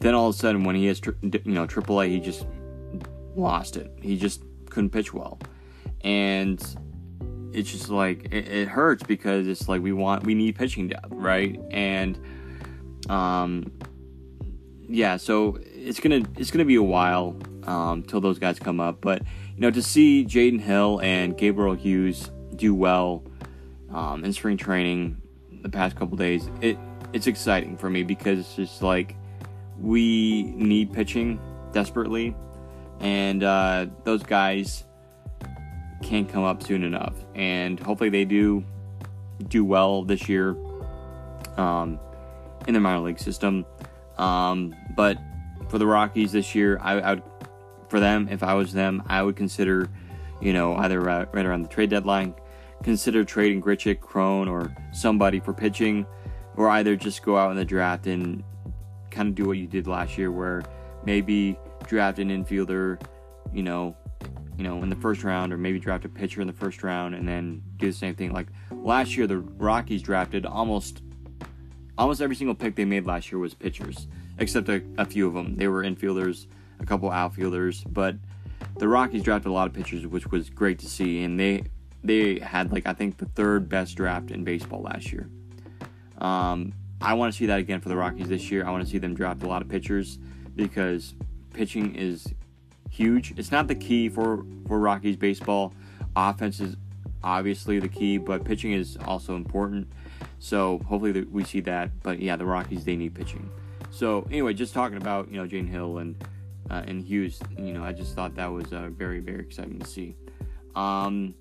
Then 0.00 0.14
all 0.14 0.30
of 0.30 0.34
a 0.34 0.38
sudden, 0.38 0.64
when 0.64 0.74
he 0.74 0.88
is, 0.88 1.00
you 1.20 1.40
know, 1.44 1.66
Triple 1.66 2.00
A, 2.00 2.08
he 2.08 2.18
just 2.18 2.46
lost 3.36 3.76
it. 3.76 3.92
He 4.00 4.16
just 4.16 4.42
couldn't 4.70 4.90
pitch 4.90 5.12
well, 5.12 5.38
and 6.02 6.58
it's 7.52 7.70
just 7.70 7.90
like 7.90 8.24
it, 8.32 8.48
it, 8.48 8.68
hurts 8.68 9.02
because 9.02 9.46
it's 9.46 9.68
like 9.68 9.82
we 9.82 9.92
want 9.92 10.24
we 10.24 10.34
need 10.34 10.56
pitching 10.56 10.88
depth, 10.88 11.08
right? 11.10 11.60
And 11.70 12.18
um, 13.10 13.70
yeah, 14.88 15.18
so 15.18 15.58
it's 15.66 16.00
gonna 16.00 16.22
it's 16.38 16.50
gonna 16.50 16.64
be 16.64 16.76
a 16.76 16.82
while 16.82 17.36
um, 17.64 18.04
till 18.04 18.22
those 18.22 18.38
guys 18.38 18.58
come 18.58 18.80
up, 18.80 19.02
but 19.02 19.20
you 19.54 19.60
know 19.60 19.70
to 19.70 19.82
see 19.82 20.24
Jaden 20.24 20.62
Hill 20.62 20.98
and 21.02 21.36
Gabriel 21.36 21.74
Hughes 21.74 22.30
do 22.56 22.74
well 22.74 23.22
um, 23.92 24.24
in 24.24 24.32
spring 24.32 24.56
training 24.56 25.20
the 25.62 25.68
past 25.68 25.96
couple 25.96 26.16
days, 26.16 26.48
it 26.60 26.78
it's 27.12 27.26
exciting 27.26 27.76
for 27.76 27.90
me 27.90 28.02
because 28.02 28.38
it's 28.38 28.56
just 28.56 28.82
like 28.82 29.16
we 29.78 30.44
need 30.56 30.92
pitching 30.92 31.40
desperately, 31.72 32.34
and 33.00 33.42
uh, 33.42 33.86
those 34.04 34.22
guys 34.22 34.84
can't 36.02 36.28
come 36.28 36.44
up 36.44 36.62
soon 36.62 36.84
enough. 36.84 37.14
And 37.34 37.78
hopefully 37.78 38.10
they 38.10 38.24
do 38.24 38.64
do 39.48 39.64
well 39.64 40.02
this 40.02 40.28
year 40.28 40.56
um, 41.56 41.98
in 42.66 42.74
the 42.74 42.80
minor 42.80 43.00
league 43.00 43.18
system. 43.18 43.64
Um, 44.18 44.74
but 44.96 45.18
for 45.68 45.78
the 45.78 45.86
Rockies 45.86 46.32
this 46.32 46.54
year, 46.54 46.78
I, 46.80 47.00
I, 47.00 47.14
would, 47.14 47.22
for 47.88 48.00
them, 48.00 48.28
if 48.30 48.42
I 48.42 48.54
was 48.54 48.72
them, 48.72 49.02
I 49.06 49.22
would 49.22 49.36
consider, 49.36 49.88
you 50.40 50.52
know, 50.52 50.76
either 50.76 51.00
right, 51.00 51.32
right 51.34 51.46
around 51.46 51.62
the 51.62 51.68
trade 51.68 51.90
deadline, 51.90 52.34
consider 52.82 53.24
trading 53.24 53.62
Grichuk, 53.62 54.00
Cron, 54.00 54.48
or 54.48 54.74
somebody 54.92 55.40
for 55.40 55.52
pitching, 55.52 56.06
or 56.56 56.68
either 56.68 56.96
just 56.96 57.22
go 57.22 57.36
out 57.36 57.50
in 57.50 57.56
the 57.56 57.64
draft 57.64 58.06
and 58.06 58.42
kind 59.10 59.28
of 59.28 59.34
do 59.34 59.46
what 59.46 59.58
you 59.58 59.66
did 59.66 59.86
last 59.86 60.18
year, 60.18 60.30
where 60.30 60.62
maybe 61.04 61.58
draft 61.86 62.18
an 62.18 62.28
infielder, 62.28 63.00
you 63.52 63.62
know, 63.62 63.96
you 64.56 64.64
know, 64.64 64.82
in 64.82 64.90
the 64.90 64.96
first 64.96 65.24
round, 65.24 65.52
or 65.52 65.56
maybe 65.56 65.78
draft 65.78 66.04
a 66.04 66.08
pitcher 66.08 66.40
in 66.40 66.46
the 66.46 66.52
first 66.52 66.82
round, 66.82 67.14
and 67.14 67.26
then 67.26 67.62
do 67.76 67.86
the 67.86 67.92
same 67.92 68.14
thing. 68.14 68.32
Like 68.32 68.48
last 68.70 69.16
year, 69.16 69.26
the 69.26 69.38
Rockies 69.38 70.02
drafted 70.02 70.46
almost 70.46 71.02
almost 71.98 72.20
every 72.20 72.36
single 72.36 72.54
pick 72.54 72.74
they 72.74 72.84
made 72.84 73.06
last 73.06 73.30
year 73.30 73.38
was 73.38 73.54
pitchers, 73.54 74.08
except 74.38 74.68
a, 74.68 74.82
a 74.98 75.04
few 75.04 75.26
of 75.26 75.34
them. 75.34 75.56
They 75.56 75.68
were 75.68 75.82
infielders, 75.82 76.46
a 76.80 76.86
couple 76.86 77.10
outfielders, 77.10 77.84
but 77.84 78.16
the 78.78 78.88
Rockies 78.88 79.22
drafted 79.22 79.50
a 79.50 79.52
lot 79.52 79.68
of 79.68 79.74
pitchers, 79.74 80.06
which 80.06 80.26
was 80.30 80.50
great 80.50 80.78
to 80.80 80.86
see, 80.86 81.22
and 81.22 81.38
they 81.38 81.64
they 82.04 82.38
had 82.38 82.72
like 82.72 82.86
I 82.86 82.92
think 82.92 83.18
the 83.18 83.26
third 83.26 83.68
best 83.68 83.96
draft 83.96 84.30
in 84.30 84.44
baseball 84.44 84.82
last 84.82 85.12
year. 85.12 85.28
Um, 86.18 86.72
I 87.00 87.14
want 87.14 87.32
to 87.32 87.36
see 87.36 87.46
that 87.46 87.58
again 87.58 87.80
for 87.80 87.88
the 87.88 87.96
Rockies 87.96 88.28
this 88.28 88.50
year. 88.50 88.64
I 88.64 88.70
want 88.70 88.84
to 88.84 88.90
see 88.90 88.98
them 88.98 89.14
draft 89.14 89.42
a 89.42 89.48
lot 89.48 89.62
of 89.62 89.68
pitchers 89.68 90.18
because 90.54 91.14
pitching 91.52 91.94
is 91.94 92.32
huge. 92.90 93.34
It's 93.36 93.50
not 93.50 93.68
the 93.68 93.74
key 93.74 94.08
for 94.08 94.44
for 94.66 94.78
Rockies 94.78 95.16
baseball. 95.16 95.74
Offense 96.14 96.60
is 96.60 96.76
obviously 97.24 97.78
the 97.78 97.88
key, 97.88 98.18
but 98.18 98.44
pitching 98.44 98.72
is 98.72 98.96
also 99.06 99.34
important. 99.34 99.90
So 100.38 100.80
hopefully 100.86 101.22
we 101.22 101.44
see 101.44 101.60
that. 101.60 101.90
But 102.02 102.20
yeah, 102.20 102.36
the 102.36 102.44
Rockies 102.44 102.84
they 102.84 102.96
need 102.96 103.14
pitching. 103.14 103.50
So 103.90 104.26
anyway, 104.30 104.54
just 104.54 104.74
talking 104.74 104.96
about 104.96 105.30
you 105.30 105.38
know 105.38 105.46
Jane 105.46 105.66
Hill 105.66 105.98
and 105.98 106.16
uh, 106.70 106.82
and 106.86 107.02
Hughes. 107.02 107.40
You 107.58 107.72
know, 107.72 107.84
I 107.84 107.92
just 107.92 108.14
thought 108.14 108.34
that 108.36 108.46
was 108.46 108.72
uh, 108.72 108.88
very 108.90 109.20
very 109.20 109.40
exciting 109.40 109.78
to 109.78 109.86
see. 109.86 110.16
Um, 110.74 111.34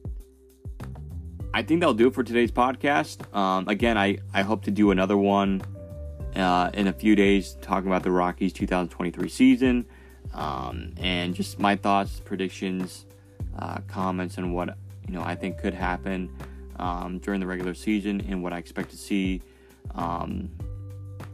I 1.53 1.63
think 1.63 1.81
that'll 1.81 1.93
do 1.93 2.07
it 2.07 2.13
for 2.13 2.23
today's 2.23 2.51
podcast. 2.51 3.33
Um, 3.35 3.67
again, 3.67 3.97
I 3.97 4.19
I 4.33 4.41
hope 4.41 4.63
to 4.63 4.71
do 4.71 4.91
another 4.91 5.17
one 5.17 5.61
uh, 6.35 6.71
in 6.73 6.87
a 6.87 6.93
few 6.93 7.15
days 7.15 7.57
talking 7.61 7.87
about 7.87 8.03
the 8.03 8.11
Rockies 8.11 8.53
2023 8.53 9.27
season 9.27 9.85
um, 10.33 10.93
and 10.97 11.35
just 11.35 11.59
my 11.59 11.75
thoughts, 11.75 12.21
predictions, 12.23 13.05
uh, 13.59 13.79
comments, 13.87 14.37
and 14.37 14.53
what 14.53 14.77
you 15.07 15.13
know 15.13 15.21
I 15.21 15.35
think 15.35 15.57
could 15.57 15.73
happen 15.73 16.29
um, 16.77 17.19
during 17.19 17.39
the 17.39 17.47
regular 17.47 17.73
season 17.73 18.21
and 18.29 18.41
what 18.41 18.53
I 18.53 18.57
expect 18.57 18.91
to 18.91 18.97
see. 18.97 19.41
Um, 19.93 20.49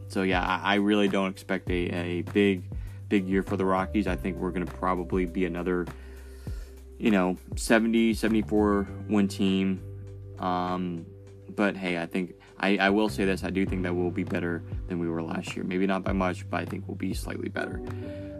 so 0.08 0.22
yeah, 0.22 0.44
I, 0.44 0.72
I, 0.72 0.74
really 0.76 1.06
don't 1.06 1.30
expect 1.30 1.70
a, 1.70 1.94
a 1.94 2.22
big 2.22 2.64
big 3.08 3.28
year 3.28 3.44
for 3.44 3.56
the 3.56 3.64
Rockies. 3.64 4.08
I 4.08 4.16
think 4.16 4.36
we're 4.36 4.50
going 4.50 4.66
to 4.66 4.72
probably 4.72 5.26
be 5.26 5.44
another 5.44 5.86
you 6.98 7.12
know 7.12 7.36
70 7.54 8.14
74 8.14 8.88
win 9.08 9.28
team. 9.28 9.80
Um, 10.38 11.06
but 11.54 11.76
hey, 11.76 11.98
I 11.98 12.06
think 12.06 12.34
I, 12.58 12.76
I 12.78 12.90
will 12.90 13.08
say 13.08 13.24
this: 13.24 13.44
I 13.44 13.50
do 13.50 13.66
think 13.66 13.82
that 13.82 13.94
we'll 13.94 14.10
be 14.10 14.24
better 14.24 14.62
than 14.86 14.98
we 14.98 15.08
were 15.08 15.22
last 15.22 15.56
year. 15.56 15.64
Maybe 15.64 15.86
not 15.86 16.04
by 16.04 16.12
much, 16.12 16.48
but 16.48 16.60
I 16.60 16.64
think 16.64 16.86
we'll 16.86 16.96
be 16.96 17.14
slightly 17.14 17.48
better. 17.48 17.82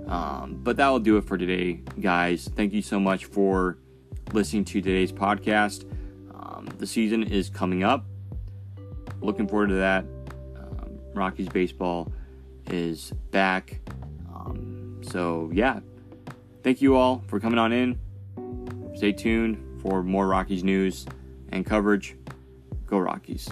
Um, 0.08 0.61
but 0.62 0.76
that 0.76 0.88
will 0.88 1.00
do 1.00 1.16
it 1.18 1.24
for 1.24 1.37
today, 1.37 1.82
guys. 2.00 2.48
Thank 2.54 2.72
you 2.72 2.82
so 2.82 2.98
much 2.98 3.26
for 3.26 3.78
listening 4.32 4.64
to 4.66 4.80
today's 4.80 5.12
podcast. 5.12 5.84
Um, 6.34 6.66
the 6.78 6.87
season 6.87 7.22
is 7.22 7.50
coming 7.50 7.84
up. 7.84 8.06
Looking 9.20 9.46
forward 9.46 9.68
to 9.68 9.74
that. 9.74 10.04
Um, 10.56 10.98
Rockies 11.12 11.48
baseball 11.48 12.11
is 12.68 13.12
back. 13.30 13.80
Um, 14.34 15.00
so, 15.02 15.50
yeah. 15.52 15.80
Thank 16.62 16.80
you 16.80 16.96
all 16.96 17.22
for 17.26 17.38
coming 17.38 17.58
on 17.58 17.72
in. 17.72 17.98
Stay 18.96 19.12
tuned 19.12 19.80
for 19.82 20.02
more 20.02 20.26
Rockies 20.26 20.64
news 20.64 21.06
and 21.50 21.64
coverage. 21.64 22.16
Go 22.87 22.98
Rockies. 22.98 23.48